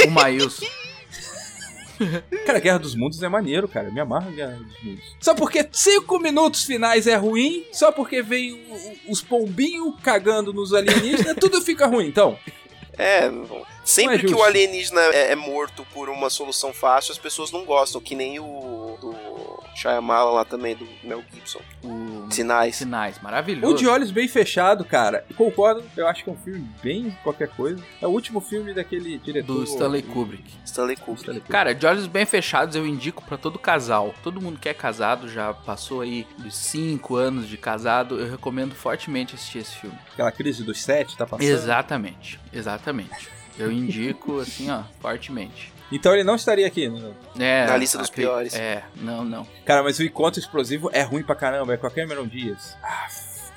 [0.05, 0.65] o Maílson.
[2.45, 3.89] Cara, Guerra dos Mundos é maneiro, cara.
[3.89, 5.03] Me amarra Guerra dos Mundos.
[5.21, 8.61] Só porque cinco minutos finais é ruim, só porque vem
[9.07, 12.37] os pombinhos cagando nos alienígenas, tudo fica ruim, então.
[12.97, 17.17] É, Não sempre é que o alienígena é, é morto por uma solução fácil, as
[17.17, 18.74] pessoas não gostam, que nem o
[19.75, 21.59] Shyamalan lá também, do Mel Gibson.
[21.83, 22.77] O Sinais.
[22.77, 23.75] Sinais, O maravilhoso.
[23.75, 27.83] De Olhos Bem Fechado, cara, concordo, eu acho que é um filme bem qualquer coisa.
[28.01, 29.55] É o último filme daquele diretor...
[29.55, 30.43] Do Stanley Kubrick.
[30.65, 31.21] Stanley Kubrick.
[31.21, 31.51] Stanley Kubrick.
[31.51, 34.15] Cara, de olhos bem fechados eu indico pra todo casal.
[34.23, 38.73] Todo mundo que é casado já passou aí dos 5 anos de casado, eu recomendo
[38.73, 39.97] fortemente assistir esse filme.
[40.13, 41.47] Aquela crise dos sete, tá passando.
[41.47, 43.29] Exatamente, exatamente.
[43.57, 45.73] Eu indico assim, ó, fortemente.
[45.91, 47.11] Então ele não estaria aqui, né?
[47.39, 48.53] É, Na lista dos acre- piores.
[48.55, 49.47] É, não, não.
[49.65, 52.75] Cara, mas o Encontro Explosivo é ruim pra caramba, é com a Cameron Diaz.
[52.83, 53.07] Ah,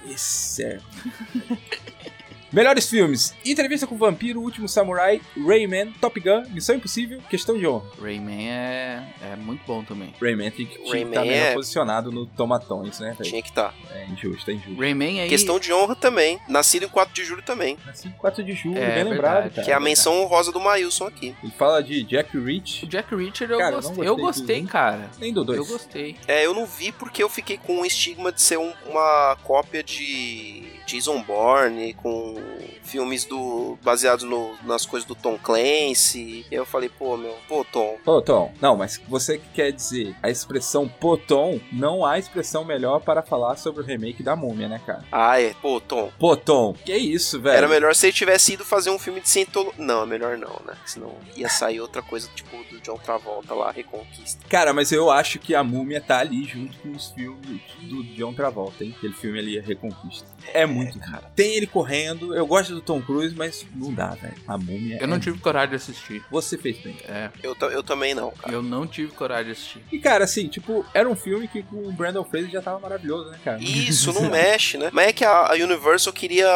[0.07, 0.79] esse é...
[2.53, 7.67] Melhores filmes: Entrevista com o Vampiro, Último Samurai, Rayman, Top Gun, Missão Impossível, Questão de
[7.67, 7.91] Honra.
[8.01, 10.15] Rayman é, é muito bom também.
[10.21, 13.15] Rayman tem que tinha que Rayman estar melhor é- posicionado no Tomatões, né?
[13.19, 13.29] velho?
[13.31, 13.75] Tinha que estar.
[13.93, 14.81] É injusto, é injusto.
[14.81, 15.29] Rayman aí.
[15.29, 16.39] Questão de honra também.
[16.49, 17.77] Nascido em 4 de julho também.
[17.87, 19.11] Assim, 4 de julho, É, bem verdade.
[19.11, 19.65] lembrado, cara.
[19.65, 21.35] Que é a menção honrosa do Maílson aqui.
[21.43, 24.09] Ele fala de Jack O Reach, Jack Reacher eu Cara, gostei.
[24.09, 25.11] Eu gostei do cara.
[25.19, 25.59] nem do 2.
[25.59, 26.17] Eu gostei.
[26.27, 29.83] É, eu não vi porque eu fiquei com o estigma de ser um- uma cópia
[29.83, 32.35] de Jason Bourne, com
[32.83, 36.47] filmes do baseados no- nas coisas do Tom Clancy.
[36.51, 37.99] E eu falei, pô, meu, pô, Tom.
[38.05, 42.65] Pô, Tom, não, mas você que quer dizer a expressão pô, Tom, não há expressão
[42.65, 45.05] melhor para falar sobre o remake da Múmia, né, cara?
[45.13, 46.11] Ah, é, pô, Tom.
[46.19, 47.57] Pô, Tom, que isso, velho?
[47.59, 49.85] Era melhor se ele tivesse ido fazer um filme de cientologia.
[49.85, 50.75] Não, é melhor não, né?
[50.87, 54.41] Senão ia sair outra coisa, tipo do John Travolta lá, Reconquista.
[54.49, 58.33] Cara, mas eu acho que a Múmia tá ali junto com os filmes do John
[58.33, 58.95] Travolta, hein?
[58.97, 60.27] Aquele filme ali, Reconquista.
[60.55, 61.31] É muito, cara.
[61.35, 64.35] Tem ele correndo, eu gosto do Tom Cruise, mas não dá, velho.
[64.47, 64.99] A múmia.
[65.01, 66.23] Eu não é- tive coragem de assistir.
[66.31, 66.97] Você fez bem.
[67.09, 68.53] É, Eu, eu também não, cara.
[68.53, 69.83] eu não tive coragem de assistir.
[69.93, 73.31] E, cara, assim, tipo, era um filme que com o Brandon Fraser já tava maravilhoso,
[73.31, 73.59] né, cara?
[73.63, 74.91] Isso, não mexe, né?
[74.93, 76.49] Mas é que a, a Universal queria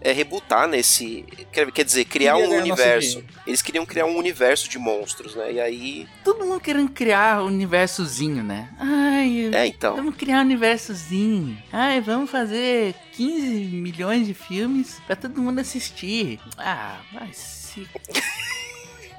[0.00, 1.24] é, rebutar nesse.
[1.52, 3.24] Quer, quer dizer, criar Queria um universo.
[3.46, 5.52] Eles queriam criar um universo de monstros, né?
[5.52, 6.08] E aí.
[6.24, 8.68] Todo mundo querendo criar um universozinho, né?
[8.78, 9.96] Ai, É, então.
[9.96, 11.56] vamos criar um universozinho.
[11.72, 16.40] Ai, vamos fazer 15 milhões de filmes pra todo mundo assistir.
[16.58, 17.88] Ah, vai se...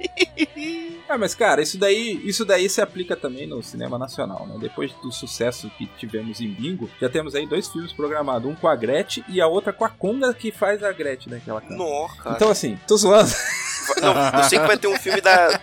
[1.08, 4.56] Ah, mas cara, isso daí, isso daí se aplica também no cinema nacional, né?
[4.58, 8.66] Depois do sucesso que tivemos em Bingo, já temos aí dois filmes programados, um com
[8.66, 11.40] a Gretchen e a outra com a Conga que faz a Gretchen, né?
[11.44, 11.76] Que ela canta.
[11.76, 12.34] Nó, cara.
[12.34, 13.30] Então assim, tô zoando.
[14.02, 15.60] Não, eu sei que vai ter um filme da.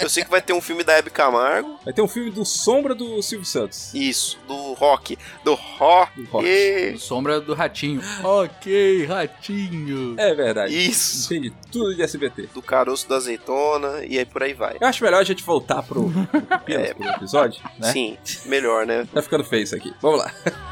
[0.00, 1.76] Eu sei que vai ter um filme da Hebe Camargo.
[1.84, 3.92] Vai ter um filme do Sombra do Silvio Santos.
[3.92, 5.18] Isso, do rock.
[5.44, 6.22] Do rock.
[6.22, 6.46] Do rock.
[6.46, 8.00] E- Sombra do Ratinho.
[8.22, 10.14] ok, Ratinho.
[10.18, 10.72] É verdade.
[10.72, 11.34] Isso.
[11.34, 12.48] Entendi tudo de SBT.
[12.54, 13.83] Do caroço da azeitona.
[14.06, 14.76] E aí por aí vai.
[14.80, 17.92] Eu acho melhor a gente voltar pro, pro Pepinos, pro episódio, né?
[17.92, 19.06] Sim, melhor, né?
[19.12, 19.92] Tá ficando feio isso aqui.
[20.00, 20.32] Vamos lá.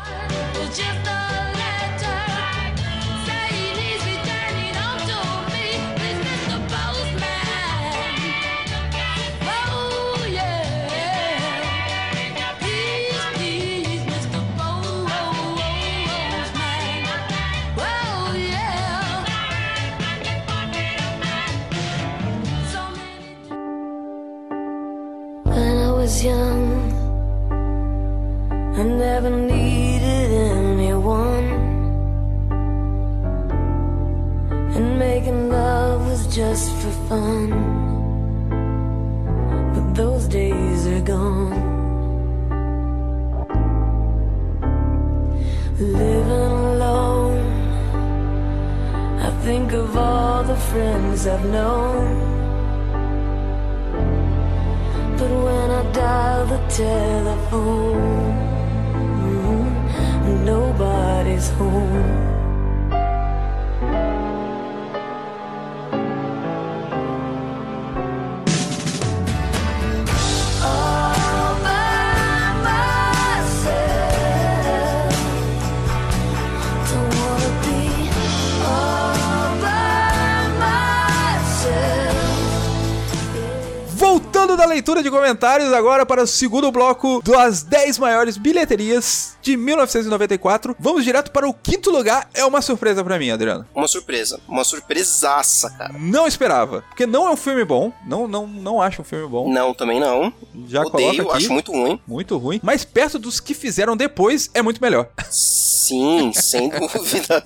[84.57, 90.77] Da leitura de comentários agora para o segundo bloco das 10 maiores bilheterias de 1994.
[90.79, 92.29] Vamos direto para o quinto lugar.
[92.35, 93.67] É uma surpresa pra mim, Adriano.
[93.75, 94.39] Uma surpresa.
[94.47, 95.95] Uma surpresaça, cara.
[95.99, 97.93] Não esperava, porque não é um filme bom.
[98.07, 99.51] Não, não, não acho um filme bom.
[99.53, 100.33] Não, também não.
[100.69, 101.37] Já Odeio, aqui.
[101.39, 102.01] acho muito ruim.
[102.07, 102.61] Muito ruim.
[102.63, 105.09] Mas perto dos que fizeram depois, é muito melhor.
[105.31, 107.45] Sim, sem dúvida.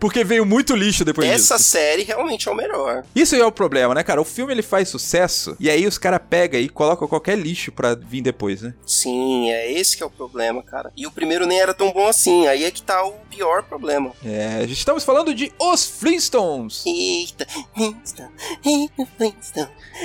[0.00, 1.68] Porque veio muito lixo depois Essa disso.
[1.70, 3.04] série realmente é o melhor.
[3.14, 4.20] Isso é o problema, né, cara?
[4.20, 7.94] O filme ele faz sucesso e aí os caras pegam e colocam qualquer lixo pra
[7.94, 8.74] vir depois, né?
[8.86, 10.92] Sim, é esse que é o problema, cara.
[10.96, 12.46] E o primeiro nem era tão bom assim.
[12.46, 14.12] Aí é que tá o pior problema.
[14.24, 16.84] É, estamos falando de Os Flintstones.
[16.86, 18.30] Eita, Flintstone,
[18.64, 19.68] eita, Flintstone.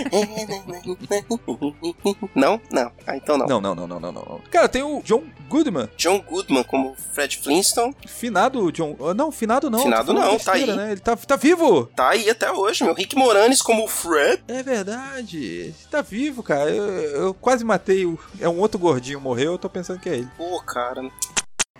[2.35, 2.61] Não?
[2.71, 2.91] Não.
[3.05, 3.47] Ah, então não.
[3.47, 4.41] Não, não, não, não, não, não.
[4.51, 5.89] Cara, tem o John Goodman.
[5.97, 7.95] John Goodman como Fred Flintstone.
[8.07, 8.95] Finado John.
[9.01, 9.79] ah, Não, finado não.
[9.83, 10.77] Finado não, tá besteira, aí.
[10.77, 10.91] Né?
[10.91, 11.85] Ele tá, tá vivo.
[11.95, 12.93] Tá aí até hoje, meu.
[12.93, 14.43] Rick Moranis como Fred.
[14.47, 15.73] É verdade.
[15.89, 16.71] Tá vivo, cara.
[16.71, 18.17] Eu, eu quase matei o.
[18.39, 20.29] É um outro gordinho morreu, eu tô pensando que é ele.
[20.35, 21.09] Pô, cara.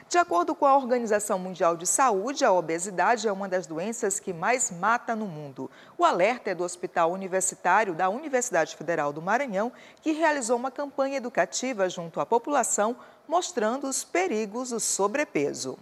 [0.08, 4.34] De acordo com a Organização Mundial de Saúde, a obesidade é uma das doenças que
[4.34, 5.70] mais mata no mundo.
[6.00, 11.18] O alerta é do Hospital Universitário da Universidade Federal do Maranhão, que realizou uma campanha
[11.18, 12.96] educativa junto à população,
[13.28, 15.78] mostrando os perigos do sobrepeso.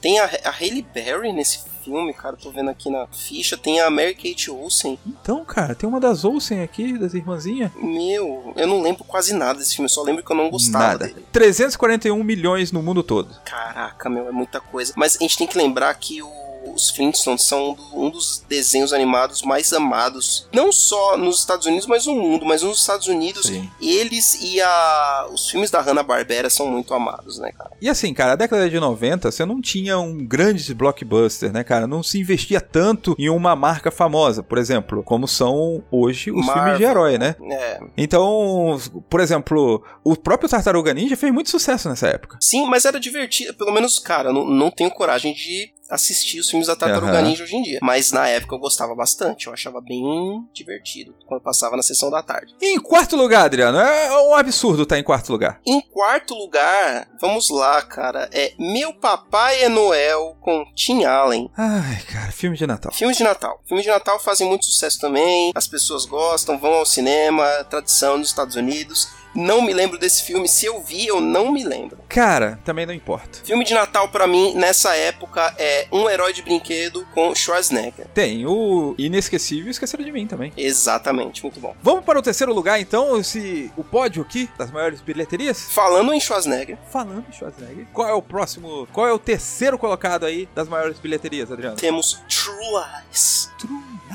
[0.00, 2.36] Tem a, a Hailey Berry nesse filme, cara.
[2.36, 3.56] Tô vendo aqui na ficha.
[3.56, 4.98] Tem a Mary Kate Olsen.
[5.06, 7.70] Então, cara, tem uma das Olsen aqui, das irmãzinhas.
[7.76, 9.86] Meu, eu não lembro quase nada desse filme.
[9.86, 11.06] Eu só lembro que eu não gostava Nada.
[11.06, 11.24] dele.
[11.32, 13.34] 341 milhões no mundo todo.
[13.44, 14.92] Caraca, meu, é muita coisa.
[14.96, 16.45] Mas a gente tem que lembrar que o-
[16.76, 21.86] os Flintstones são um do- dos desenhos animados mais amados, não só nos Estados Unidos,
[21.86, 22.46] mas no mundo.
[22.46, 23.68] Mas nos Estados Unidos, Sim.
[23.80, 27.70] eles e a, os filmes da Hanna-Barbera são muito amados, né, cara?
[27.82, 31.86] E assim, cara, a década de 90, você não tinha um grande blockbuster, né, cara?
[31.86, 36.62] Não se investia tanto em uma marca famosa, por exemplo, como são hoje os Marvel.
[36.62, 37.34] filmes de herói, né?
[37.50, 37.80] É.
[37.96, 38.78] Então,
[39.10, 42.38] por exemplo, o próprio Tartaruga Ninja fez muito sucesso nessa época.
[42.40, 43.54] Sim, mas era divertido.
[43.54, 47.22] Pelo menos, cara, não, não tenho coragem de assistir os filmes da Tartaruga Aham.
[47.22, 47.78] Ninja hoje em dia.
[47.82, 52.22] Mas na época eu gostava bastante, eu achava bem divertido quando passava na sessão da
[52.22, 52.54] tarde.
[52.60, 55.60] E em quarto lugar, Adriano, é um absurdo estar em quarto lugar.
[55.66, 61.50] Em quarto lugar, vamos lá, cara, é Meu Papai é Noel com Tim Allen.
[61.56, 62.92] Ai, cara, filme de Natal.
[62.92, 63.60] Filmes de Natal.
[63.66, 68.28] Filmes de Natal fazem muito sucesso também, as pessoas gostam, vão ao cinema, tradição nos
[68.28, 69.08] Estados Unidos.
[69.36, 71.98] Não me lembro desse filme, se eu vi, eu não me lembro.
[72.08, 73.40] Cara, também não importa.
[73.44, 78.06] Filme de Natal pra mim nessa época é Um Herói de Brinquedo com Schwarzenegger.
[78.14, 80.52] Tem o inesquecível Esqueceram de Mim também.
[80.56, 81.74] Exatamente, muito bom.
[81.82, 85.60] Vamos para o terceiro lugar, então, esse, o pódio aqui das maiores bilheterias?
[85.70, 90.24] Falando em Schwarzenegger, Falando em Schwarzenegger, qual é o próximo, qual é o terceiro colocado
[90.24, 91.76] aí das maiores bilheterias, Adriano?
[91.76, 93.50] temos True Lies.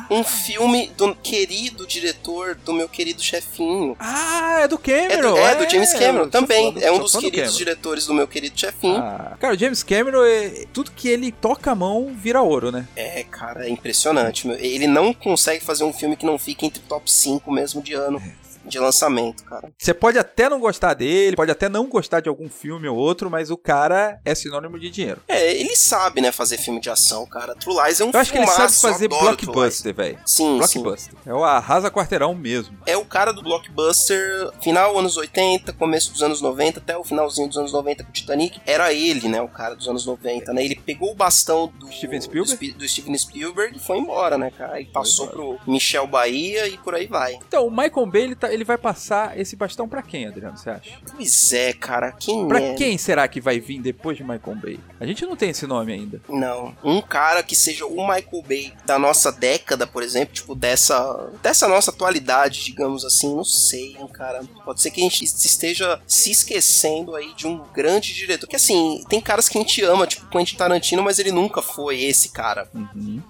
[0.09, 3.95] Um filme do querido diretor, do meu querido chefinho.
[3.99, 5.33] Ah, é do É Cameron.
[5.33, 6.73] do, é do James Cameron também.
[6.81, 8.97] é um dos do queridos diretores do meu querido chefinho.
[8.97, 12.87] Ah, cara, o James Cameron, é, tudo que ele toca a mão vira ouro, né?
[12.95, 14.47] É, cara, é impressionante.
[14.47, 14.57] meu.
[14.57, 18.21] Ele não consegue fazer um filme que não fique entre top 5 mesmo de ano
[18.65, 19.69] de lançamento, cara.
[19.77, 23.29] Você pode até não gostar dele, pode até não gostar de algum filme ou outro,
[23.29, 25.21] mas o cara é sinônimo de dinheiro.
[25.27, 27.55] É, ele sabe, né, fazer filme de ação, cara.
[27.55, 30.19] True Lies é um Eu acho que ele sabe fazer blockbuster, velho.
[30.25, 30.81] Sim, sim.
[30.81, 31.13] Blockbuster.
[31.25, 32.77] É o arrasa quarteirão mesmo.
[32.85, 37.47] É o cara do blockbuster final anos 80, começo dos anos 90, até o finalzinho
[37.47, 38.61] dos anos 90 com o Titanic.
[38.65, 40.63] Era ele, né, o cara dos anos 90, né?
[40.63, 42.71] Ele pegou o bastão do Steven Spielberg?
[42.71, 44.79] do, do Steven Spielberg e foi embora, né, cara?
[44.79, 47.33] E passou pro Michel Bahia e por aí vai.
[47.35, 50.69] Então, o Michael Bay, ele, tá- ele vai passar esse bastão pra quem, Adriano, você
[50.69, 50.91] acha?
[51.15, 52.11] Pois é, cara.
[52.11, 52.73] Quem Pra é?
[52.75, 54.79] quem será que vai vir depois de Michael Bay?
[54.99, 56.21] A gente não tem esse nome ainda.
[56.29, 61.29] Não, um cara que seja o Michael Bay da nossa década, por exemplo, tipo dessa
[61.41, 64.41] dessa nossa atualidade, digamos assim, não sei, hein, cara.
[64.65, 68.47] Pode ser que a gente esteja se esquecendo aí de um grande diretor.
[68.47, 72.01] Que assim, tem caras que a gente ama, tipo Quentin Tarantino, mas ele nunca foi
[72.03, 72.69] esse cara.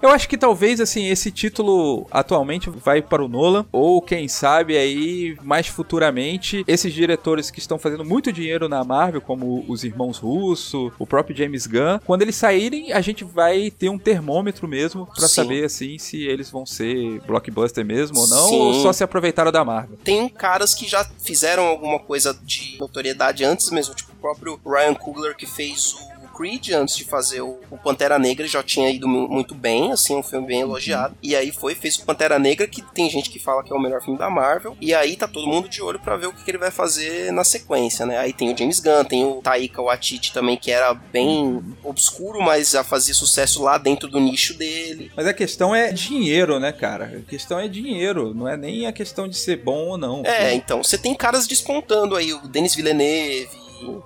[0.02, 4.78] Eu acho que talvez, assim, esse título atualmente vai para o Nolan, ou quem sabe
[4.78, 5.11] aí,
[5.44, 10.92] mais futuramente, esses diretores que estão fazendo muito dinheiro na Marvel, como os irmãos Russo,
[10.98, 15.28] o próprio James Gunn, quando eles saírem, a gente vai ter um termômetro mesmo pra
[15.28, 15.36] Sim.
[15.36, 18.60] saber, assim, se eles vão ser blockbuster mesmo ou não, Sim.
[18.60, 19.98] ou só se aproveitaram da Marvel.
[20.04, 24.94] Tem caras que já fizeram alguma coisa de notoriedade antes mesmo, tipo o próprio Ryan
[24.94, 29.08] Coogler que fez o Creed antes de fazer o, o Pantera Negra já tinha ido
[29.08, 31.16] mu- muito bem, assim, um filme bem elogiado.
[31.22, 33.80] E aí foi, fez o Pantera Negra, que tem gente que fala que é o
[33.82, 34.76] melhor filme da Marvel.
[34.82, 37.32] E aí tá todo mundo de olho pra ver o que, que ele vai fazer
[37.32, 38.18] na sequência, né?
[38.18, 42.72] Aí tem o James Gunn, tem o Taika Waititi também, que era bem obscuro, mas
[42.72, 45.12] já fazia sucesso lá dentro do nicho dele.
[45.16, 47.22] Mas a questão é dinheiro, né, cara?
[47.26, 50.22] A questão é dinheiro, não é nem a questão de ser bom ou não.
[50.26, 53.50] É, então, você tem caras despontando aí, o Denis Villeneuve,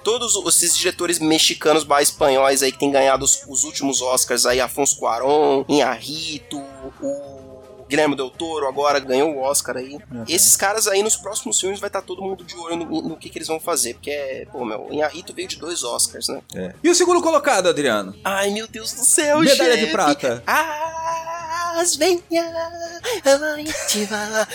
[0.03, 4.45] todos os- esses diretores mexicanos barra espanhóis aí que tem ganhado os, os últimos Oscars
[4.45, 6.57] aí, Afonso Cuarón, Inharrito,
[7.01, 9.99] o Guilherme Del Toro agora ganhou o Oscar aí.
[10.27, 13.29] Esses caras aí nos próximos filmes vai estar todo mundo de olho no, no que,
[13.29, 16.41] que eles vão fazer, porque é, pô, meu, Inharrito veio de dois Oscars, né?
[16.55, 16.73] É.
[16.83, 18.15] E o segundo colocado, Adriano?
[18.23, 19.91] Ai, meu Deus do céu, Medalha de chefe.
[19.91, 20.43] prata.
[21.75, 22.21] As venha,
[23.63, 24.47] estiva.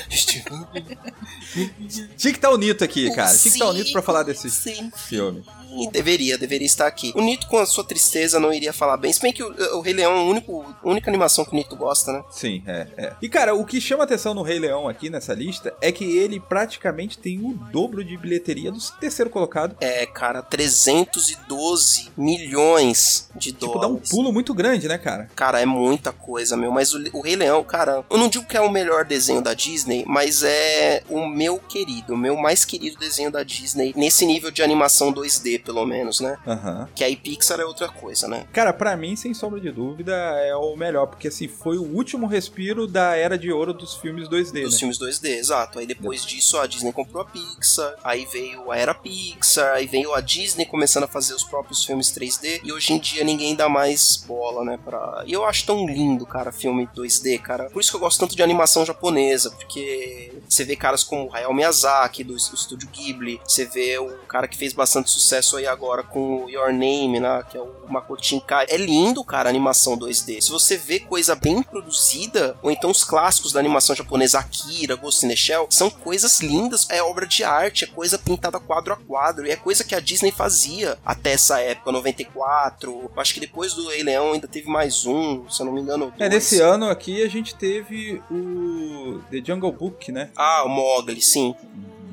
[2.17, 3.31] Tinha que estar o Nito aqui, cara.
[3.31, 4.91] Tinha que estar o Nito pra falar desse Sim.
[4.97, 5.45] filme.
[5.79, 7.13] Ih, Deveria, deveria estar aqui.
[7.15, 9.13] O Nito, com a sua tristeza, não iria falar bem.
[9.13, 11.55] Se bem que o, o Rei Leão é a único- a única animação que o
[11.55, 12.23] Nito gosta, né?
[12.31, 13.13] Sim, é, é.
[13.21, 16.41] E cara, o que chama atenção no Rei Leão aqui nessa lista é que ele
[16.41, 19.77] praticamente tem o dobro de bilheteria do terceiro colocado.
[19.81, 24.09] É, cara, 312 milhões de Tipo, dá um dólares.
[24.11, 25.29] pulo muito grande, né, cara?
[25.35, 26.71] Cara, é muita coisa, meu.
[26.71, 29.55] Mas o, o Rei Leão, cara, eu não digo que é o melhor desenho da
[29.55, 33.93] Disney, mas é o meu querido, o meu mais querido desenho da Disney.
[33.97, 36.37] Nesse nível de animação 2D, pelo menos, né?
[36.47, 36.89] Aham.
[36.95, 38.47] Que aí Pixar é outra coisa, né?
[38.53, 42.27] Cara, pra mim, sem sombra de dúvida, é o melhor, porque assim, foi o último
[42.27, 44.79] respiro da era de ouro dos filmes 2D, Dos né?
[44.79, 45.79] filmes 2D, exato.
[45.79, 50.15] Aí depois disso a Disney comprou a Pixar, aí veio a era Pixar, aí veio
[50.15, 53.69] a Disney começando a fazer os próprios filmes 3D, e hoje em dia ninguém dá
[53.69, 55.23] mais bola, né, pra...
[55.27, 57.71] E eu acho tão lindo, cara, filme 2D, cara.
[57.71, 61.35] Por isso que eu gosto tanto de animação japonesa, porque você vê caras como o
[61.35, 66.03] Hayao Miyazaki, do estúdio Ghibli, você vê o cara que fez bastante sucesso aí agora
[66.03, 68.67] com o Your Name, né, que é o Makoto Shinkai.
[68.69, 70.41] É lindo, cara, a animação 2D.
[70.41, 75.25] Se você vê coisa bem produzida, ou então os clássicos da animação japonesa, Akira, Ghost
[75.25, 78.97] in the Shell, são coisas lindas, é obra de arte, é coisa pintada quadro a
[78.97, 82.91] quadro, e é coisa que a Disney fazia até essa época, 94.
[82.91, 85.81] Eu acho que depois do Rei Leão ainda teve mais um, se eu não me
[85.81, 86.13] engano.
[86.19, 86.31] É, dois.
[86.31, 90.31] nesse ano aqui a gente teve o The Jungle Book, né?
[90.37, 91.55] Ah, o Mogli, sim.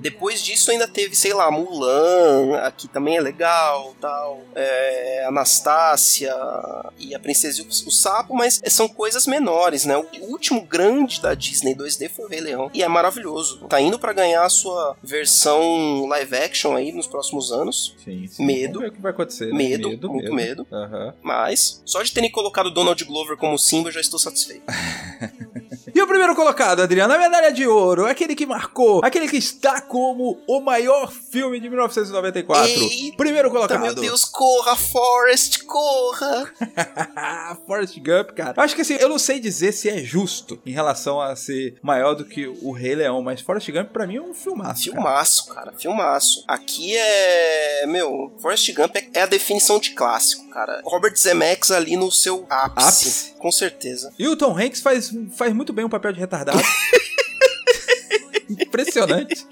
[0.09, 4.41] Depois disso ainda teve, sei lá, Mulan, aqui também é legal, tal.
[4.55, 6.33] É, Anastácia
[6.97, 9.97] e a Princesa e o, o Sapo, mas são coisas menores, né?
[9.97, 13.65] O, último grande da Disney 2D foi o Rei Leão e é maravilhoso.
[13.67, 17.93] Tá indo pra ganhar a sua versão live action aí nos próximos anos.
[18.05, 18.45] Sim, sim.
[18.45, 18.75] Medo.
[18.75, 19.47] Vamos ver o que vai acontecer.
[19.47, 19.57] né?
[19.57, 20.65] Medo, muito medo.
[20.71, 21.13] Aham.
[21.21, 24.63] Mas, só de terem colocado Donald Glover como Simba, eu já estou satisfeito.
[25.97, 29.81] E o primeiro colocado, Adriano, a medalha de ouro, aquele que marcou, aquele que está
[29.97, 32.69] como o maior filme de 1994.
[32.69, 33.81] Eita, primeiro colocado.
[33.81, 36.53] Meu Deus, corra, Forrest, corra!
[37.65, 38.53] Forrest Gump, cara.
[38.61, 42.13] Acho que assim, eu não sei dizer se é justo em relação a ser maior
[42.13, 44.91] do que o Rei Leão, mas Forrest Gump pra mim é um filmaço.
[44.91, 44.95] cara.
[45.01, 46.43] Filmaço, cara, filmaço.
[46.47, 47.85] Aqui é.
[47.87, 50.81] Meu, Forrest Gump é- é a definição de clássico, cara.
[50.85, 52.87] Robert Zemeckis ali no seu ápice.
[52.87, 53.33] Ápice.
[53.39, 54.13] Com certeza.
[54.19, 56.59] E o Tom Hanks faz, faz muito bem o papel de retardado.
[58.49, 59.45] Impressionante.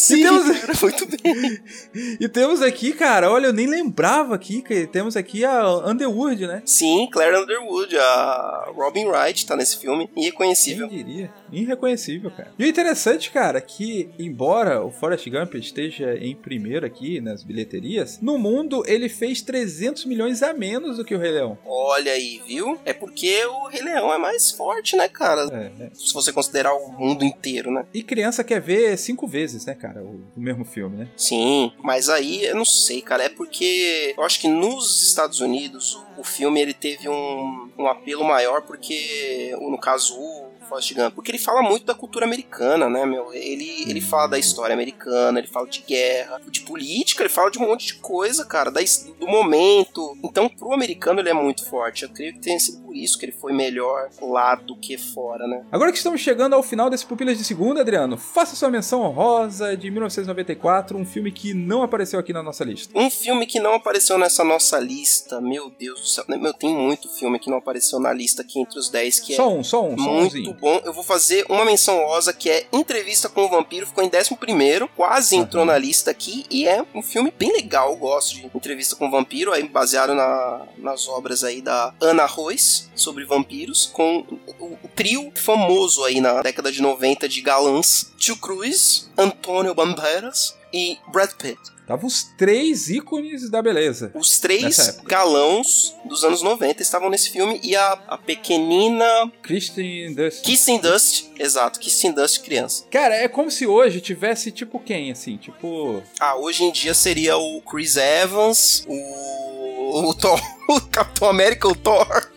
[0.00, 1.60] Sim, temos- cara, muito bem.
[2.20, 6.62] E temos aqui, cara, olha, eu nem lembrava aqui que temos aqui a Underwood, né?
[6.64, 10.08] Sim, Claire Underwood, a Robin Wright tá nesse filme.
[10.16, 10.88] Irreconhecível.
[10.88, 11.30] Quem diria?
[11.52, 12.52] Irreconhecível, cara.
[12.58, 18.18] E o interessante, cara, que embora o Forrest Gump esteja em primeiro aqui nas bilheterias,
[18.20, 21.58] no mundo ele fez 300 milhões a menos do que o Rei Leão.
[21.66, 22.78] Olha aí, viu?
[22.84, 25.42] É porque o Rei Leão é mais forte, né, cara?
[25.52, 25.90] É, é.
[25.94, 27.84] Se você considerar o mundo inteiro, né?
[27.92, 31.08] E criança quer ver cinco vezes, né, cara, o, o mesmo filme, né?
[31.16, 33.24] Sim, mas aí eu não sei, cara.
[33.24, 38.24] É porque eu acho que nos Estados Unidos o filme ele teve um, um apelo
[38.24, 43.04] maior porque, no caso, o Forrest Gump, porque ele fala muito da cultura americana, né,
[43.04, 43.34] meu?
[43.34, 47.58] Ele, ele fala da história americana, ele fala de guerra, de política, ele fala de
[47.58, 48.80] um monte de coisa, cara, da,
[49.18, 50.16] do momento.
[50.22, 52.04] Então, pro americano ele é muito forte.
[52.04, 55.46] Eu creio que tenha sido por isso que ele foi melhor lá do que fora,
[55.46, 55.64] né?
[55.72, 59.76] Agora que estamos chegando ao final desse Pupilas de Segunda, Adriano, faça sua menção honrosa
[59.76, 62.96] de 1994, um filme que não apareceu aqui na nossa lista.
[62.96, 66.24] Um filme que não apareceu nessa nossa lista, meu Deus do céu.
[66.28, 69.44] Meu, tem muito filme que não apareceu na lista aqui entre os 10, que Só
[69.44, 70.54] é um, só um, só muito umzinho.
[70.60, 70.80] Bom.
[70.84, 74.88] Eu vou fazer uma menção rosa que é Entrevista com o Vampiro, ficou em 11
[74.96, 78.94] quase entrou na lista aqui, e é um filme bem legal, eu gosto de Entrevista
[78.96, 84.24] com o Vampiro, aí baseado na- nas obras aí da Ana Royce, sobre vampiros, com
[84.58, 90.54] o, o trio famoso aí na década de 90 de galãs, Tio Cruz, Antônio Banderas
[90.72, 91.58] e Brad Pitt.
[91.90, 94.12] Tava os três ícones da beleza.
[94.14, 99.04] Os três galãos dos anos 90 estavam nesse filme e a, a pequenina
[99.42, 100.44] Kristen Dust.
[100.44, 102.84] Kissing Dust, exato, Kissing Dust criança.
[102.92, 106.00] Cara, é como se hoje tivesse tipo quem, assim, tipo...
[106.20, 111.74] Ah, hoje em dia seria o Chris Evans, o, o Thor, o Capitão América, o
[111.74, 112.30] Thor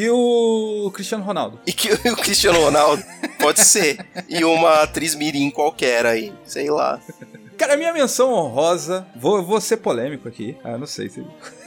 [0.00, 1.60] E o Cristiano Ronaldo.
[1.66, 3.04] e que, o Cristiano Ronaldo,
[3.38, 3.98] pode ser.
[4.26, 6.98] E uma atriz mirim qualquer aí, sei lá.
[7.58, 10.56] Cara, a minha menção honrosa, vou, vou ser polêmico aqui.
[10.62, 11.24] Ah, não sei se...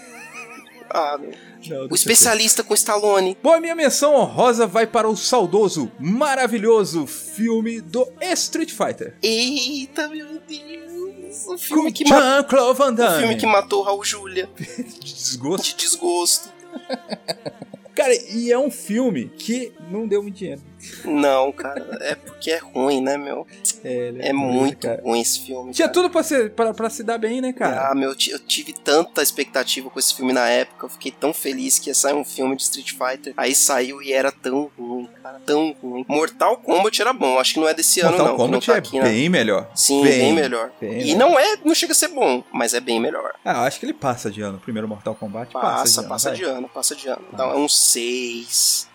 [0.92, 1.32] Ah, meu.
[1.68, 3.38] Não, O especialista com Stallone.
[3.44, 9.16] Bom, a minha menção honrosa vai para o saudoso, maravilhoso filme do Street Fighter.
[9.22, 11.44] Eita, meu Deus.
[11.46, 14.66] O Com filme que, ma o filme que matou Raul Júlia De
[15.14, 15.64] desgosto.
[15.68, 16.50] de desgosto.
[17.94, 20.62] Cara, e é um filme que não deu muito dinheiro.
[21.04, 23.46] Não, cara, é porque é ruim, né, meu?
[23.84, 25.02] É, ele É ruim, muito cara.
[25.04, 25.72] ruim esse filme.
[25.74, 25.94] Tinha cara.
[25.94, 27.90] tudo pra, ser, pra, pra se dar bem, né, cara?
[27.92, 30.86] Ah, meu, eu ti- eu tive tanta expectativa com esse filme na época.
[30.86, 33.34] Eu fiquei tão feliz que ia sair um filme de Street Fighter.
[33.38, 36.06] Aí saiu e era tão ruim, cara, tão ruim.
[36.08, 38.36] Mortal Kombat era bom, acho que não é desse ano, Mortal não.
[38.36, 39.04] que Kombat tá é aqui, né?
[39.10, 39.70] bem melhor.
[39.76, 40.72] Sim, bem, melhor.
[40.80, 41.18] bem e melhor.
[41.18, 43.34] não é, não chega a ser bom, mas é bem melhor.
[43.46, 44.58] Ah, eu acho que ele passa de ano.
[44.58, 46.38] O primeiro Mortal Kombat passa, Passa, de passa ano.
[46.38, 46.54] de vai.
[46.56, 47.22] ano, passa de ano.
[47.34, 48.90] Então é um 6.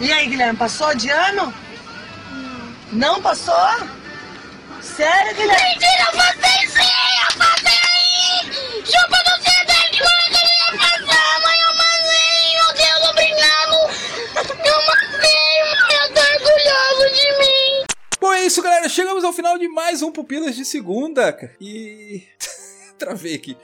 [0.00, 1.52] E aí, Guilherme, passou de ano?
[2.94, 3.54] Não passou?
[4.80, 5.70] Sério, Guilherme?
[5.72, 6.94] Mentira, eu passei sim!
[7.28, 8.84] Eu passei aí!
[8.84, 11.40] Chupa do CD que ele ia passar!
[11.42, 12.54] Mãe, eu passei!
[12.54, 13.74] Meu Deus, obrigado!
[14.64, 15.90] Eu passei, mãe!
[15.90, 17.84] Eu tô orgulhoso de mim!
[18.20, 18.88] Bom, é isso, galera.
[18.88, 21.36] Chegamos ao final de mais um Pupilas de Segunda.
[21.60, 22.22] E...
[23.04, 23.56] Travei aqui.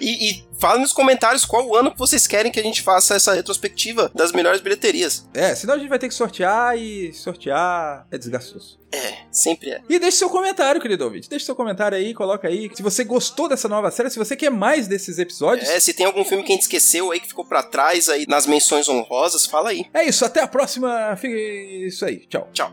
[0.00, 3.14] E, e fala nos comentários qual o ano que vocês querem que a gente faça
[3.14, 5.26] essa retrospectiva das melhores bilheterias.
[5.32, 8.78] É, senão a gente vai ter que sortear e sortear é desgastoso.
[8.92, 9.80] É, sempre é.
[9.88, 11.30] E deixe seu comentário, querido ouvinte.
[11.30, 12.70] Deixe seu comentário aí, coloca aí.
[12.74, 15.68] Se você gostou dessa nova série, se você quer mais desses episódios.
[15.68, 18.26] É, se tem algum filme que a gente esqueceu aí, que ficou pra trás aí
[18.28, 19.86] nas menções honrosas, fala aí.
[19.94, 21.16] É isso, até a próxima.
[21.16, 22.26] Fica isso aí.
[22.26, 22.48] Tchau.
[22.52, 22.72] Tchau.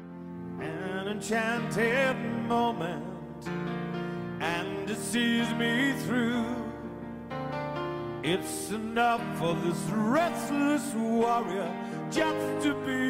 [4.41, 6.45] an it sees me through.
[8.23, 11.71] It's enough for this restless warrior
[12.09, 13.08] just to be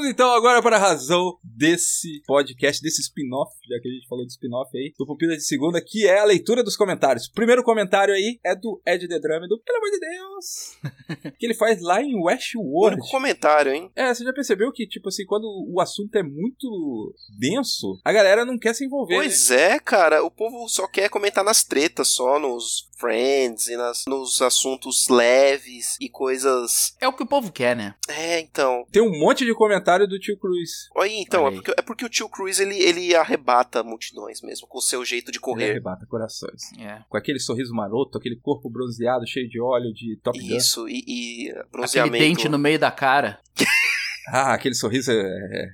[0.00, 4.24] Vamos então agora para a razão desse podcast, desse spin-off, já que a gente falou
[4.24, 7.26] de spin-off aí, do Pupila de Segunda, que é a leitura dos comentários.
[7.26, 11.44] O primeiro comentário aí é do Ed The Drum, do Pelo amor de Deus, que
[11.44, 12.94] ele faz lá em Westworld.
[12.96, 13.92] Único comentário, hein?
[13.94, 18.46] É, você já percebeu que, tipo assim, quando o assunto é muito denso, a galera
[18.46, 19.18] não quer se envolver.
[19.18, 19.24] né?
[19.24, 24.04] Pois é, cara, o povo só quer comentar nas tretas, só nos friends e nas,
[24.06, 26.94] nos assuntos leves e coisas.
[27.00, 27.94] É o que o povo quer, né?
[28.08, 28.84] É, então.
[28.92, 30.70] Tem um monte de comentário do tio Cruz.
[30.94, 31.54] Olha, então, é aí.
[31.54, 35.32] porque, é porque o tio Cruz ele, ele arrebata multidões mesmo, com o seu jeito
[35.32, 35.70] de Ele correr.
[35.70, 36.72] arrebata corações.
[36.78, 37.02] É.
[37.08, 40.56] Com aquele sorriso maroto, aquele corpo bronzeado, cheio de óleo de Top Gun.
[40.56, 42.18] Isso, e, e Aquele bronzeamento.
[42.24, 43.40] dente no meio da cara.
[44.32, 45.16] Ah, aquele sorriso é...
[45.16, 45.68] é.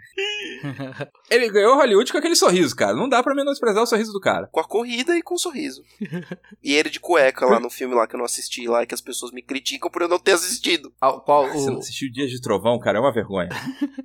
[1.31, 2.95] Ele ganhou Hollywood com aquele sorriso, cara.
[2.95, 4.49] Não dá pra menosprezar o sorriso do cara.
[4.51, 5.83] Com a corrida e com o sorriso.
[6.63, 9.01] e ele de cueca lá no filme lá que eu não assisti lá, que as
[9.01, 10.93] pessoas me criticam por eu não ter assistido.
[11.01, 11.79] Ah, Qual Você não o.
[11.79, 12.99] assistiu Dias de Trovão, cara?
[12.99, 13.49] É uma vergonha.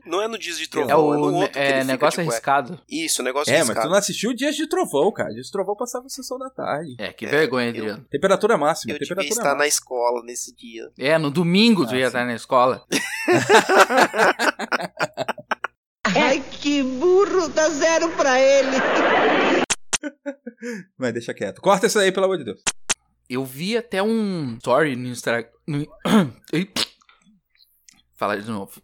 [0.05, 1.83] Não é no Dias de É Trovão, é, no o outro que ele é, fica
[1.85, 2.81] negócio arriscado.
[2.89, 3.87] Isso, negócio É, mas arriscado.
[3.87, 5.29] tu não assistiu Dias de Trovão, cara.
[5.33, 6.95] Dias de Trovão passava a sessão da tarde.
[6.99, 8.05] É, que vergonha, eu- Adriano.
[8.09, 8.91] Temperatura máxima.
[8.93, 10.89] Eu devia temperatura estar na escola nesse dia.
[10.99, 12.07] É, no domingo tu Ah, ia sim.
[12.07, 12.85] estar na escola.
[16.15, 18.77] Ai, que burro, dá zero pra ele.
[20.97, 21.61] Mas deixa quieto.
[21.61, 22.61] Corta isso aí, pelo amor de Deus.
[23.29, 25.49] Eu vi até um story no Instagram.
[28.17, 28.81] Falar de novo.